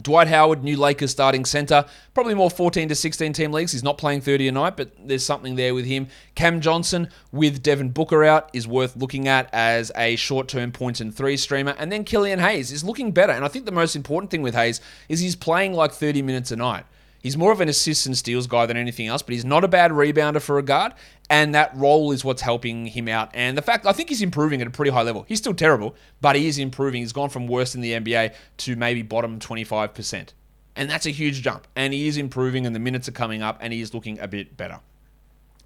Dwight 0.00 0.28
Howard, 0.28 0.62
new 0.62 0.76
Lakers 0.76 1.10
starting 1.10 1.44
center, 1.44 1.84
probably 2.14 2.34
more 2.34 2.50
14 2.50 2.88
to 2.88 2.94
16 2.94 3.32
team 3.32 3.52
leagues. 3.52 3.72
He's 3.72 3.82
not 3.82 3.98
playing 3.98 4.20
30 4.20 4.48
a 4.48 4.52
night, 4.52 4.76
but 4.76 4.90
there's 4.98 5.24
something 5.24 5.56
there 5.56 5.74
with 5.74 5.86
him. 5.86 6.06
Cam 6.34 6.60
Johnson 6.60 7.08
with 7.32 7.62
Devin 7.62 7.90
Booker 7.90 8.24
out 8.24 8.50
is 8.52 8.66
worth 8.66 8.96
looking 8.96 9.28
at 9.28 9.48
as 9.52 9.90
a 9.96 10.16
short 10.16 10.48
term 10.48 10.70
points 10.70 10.84
point 10.84 11.00
and 11.00 11.14
three 11.14 11.36
streamer. 11.38 11.74
And 11.78 11.90
then 11.90 12.04
Killian 12.04 12.40
Hayes 12.40 12.70
is 12.70 12.84
looking 12.84 13.12
better. 13.12 13.32
And 13.32 13.42
I 13.42 13.48
think 13.48 13.64
the 13.64 13.72
most 13.72 13.96
important 13.96 14.30
thing 14.30 14.42
with 14.42 14.54
Hayes 14.54 14.82
is 15.08 15.20
he's 15.20 15.34
playing 15.34 15.72
like 15.72 15.92
30 15.92 16.20
minutes 16.20 16.50
a 16.50 16.56
night. 16.56 16.84
He's 17.24 17.38
more 17.38 17.52
of 17.52 17.62
an 17.62 17.70
assist 17.70 18.04
and 18.04 18.14
steals 18.14 18.46
guy 18.46 18.66
than 18.66 18.76
anything 18.76 19.06
else, 19.06 19.22
but 19.22 19.32
he's 19.32 19.46
not 19.46 19.64
a 19.64 19.68
bad 19.68 19.92
rebounder 19.92 20.42
for 20.42 20.58
a 20.58 20.62
guard, 20.62 20.92
and 21.30 21.54
that 21.54 21.74
role 21.74 22.12
is 22.12 22.22
what's 22.22 22.42
helping 22.42 22.84
him 22.84 23.08
out. 23.08 23.30
And 23.32 23.56
the 23.56 23.62
fact, 23.62 23.86
I 23.86 23.92
think 23.92 24.10
he's 24.10 24.20
improving 24.20 24.60
at 24.60 24.66
a 24.66 24.70
pretty 24.70 24.90
high 24.90 25.00
level. 25.00 25.24
He's 25.26 25.38
still 25.38 25.54
terrible, 25.54 25.96
but 26.20 26.36
he 26.36 26.46
is 26.48 26.58
improving. 26.58 27.00
He's 27.00 27.14
gone 27.14 27.30
from 27.30 27.46
worst 27.46 27.74
in 27.74 27.80
the 27.80 27.92
NBA 27.92 28.34
to 28.58 28.76
maybe 28.76 29.00
bottom 29.00 29.38
25%. 29.38 30.34
And 30.76 30.90
that's 30.90 31.06
a 31.06 31.10
huge 31.10 31.40
jump. 31.40 31.66
And 31.74 31.94
he 31.94 32.08
is 32.08 32.18
improving, 32.18 32.66
and 32.66 32.76
the 32.76 32.80
minutes 32.80 33.08
are 33.08 33.12
coming 33.12 33.40
up, 33.40 33.56
and 33.62 33.72
he 33.72 33.80
is 33.80 33.94
looking 33.94 34.18
a 34.18 34.28
bit 34.28 34.58
better. 34.58 34.80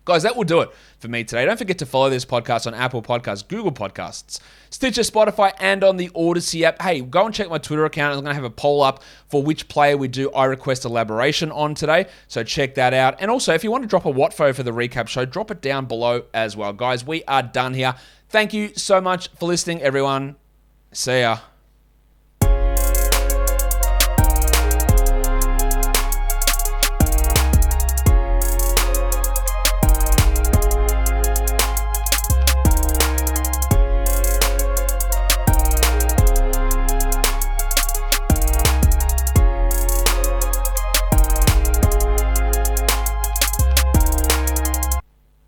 Guys, 0.09 0.23
that 0.23 0.35
will 0.35 0.45
do 0.45 0.63
it 0.63 0.71
for 1.01 1.09
me 1.09 1.23
today. 1.23 1.45
Don't 1.45 1.59
forget 1.59 1.77
to 1.81 1.85
follow 1.85 2.09
this 2.09 2.25
podcast 2.25 2.67
on 2.67 2.73
Apple 2.73 3.03
Podcasts, 3.03 3.47
Google 3.47 3.71
Podcasts, 3.71 4.41
Stitcher, 4.71 5.03
Spotify, 5.03 5.53
and 5.61 5.85
on 5.85 5.99
the 5.99 6.11
Odyssey 6.15 6.65
app. 6.65 6.81
Hey, 6.81 7.03
go 7.03 7.27
and 7.27 7.35
check 7.35 7.51
my 7.51 7.59
Twitter 7.59 7.85
account. 7.85 8.17
I'm 8.17 8.25
going 8.25 8.31
to 8.31 8.35
have 8.35 8.43
a 8.43 8.49
poll 8.49 8.81
up 8.81 9.03
for 9.27 9.43
which 9.43 9.69
player 9.69 9.99
we 9.99 10.09
do 10.09 10.31
I 10.33 10.47
request 10.47 10.87
elaboration 10.87 11.53
on 11.53 11.75
today. 11.75 12.07
So 12.27 12.43
check 12.43 12.75
that 12.77 12.95
out. 12.95 13.21
And 13.21 13.31
also, 13.31 13.53
if 13.53 13.63
you 13.63 13.71
want 13.71 13.85
to 13.85 13.87
drop 13.87 14.07
a 14.07 14.11
Watfo 14.11 14.55
for 14.55 14.63
the 14.63 14.71
recap 14.71 15.09
show, 15.09 15.27
drop 15.27 15.51
it 15.51 15.61
down 15.61 15.85
below 15.85 16.23
as 16.33 16.57
well. 16.57 16.73
Guys, 16.73 17.05
we 17.05 17.23
are 17.25 17.43
done 17.43 17.75
here. 17.75 17.95
Thank 18.31 18.55
you 18.55 18.71
so 18.77 19.03
much 19.03 19.29
for 19.39 19.45
listening, 19.45 19.83
everyone. 19.83 20.37
See 20.91 21.21
ya. 21.21 21.41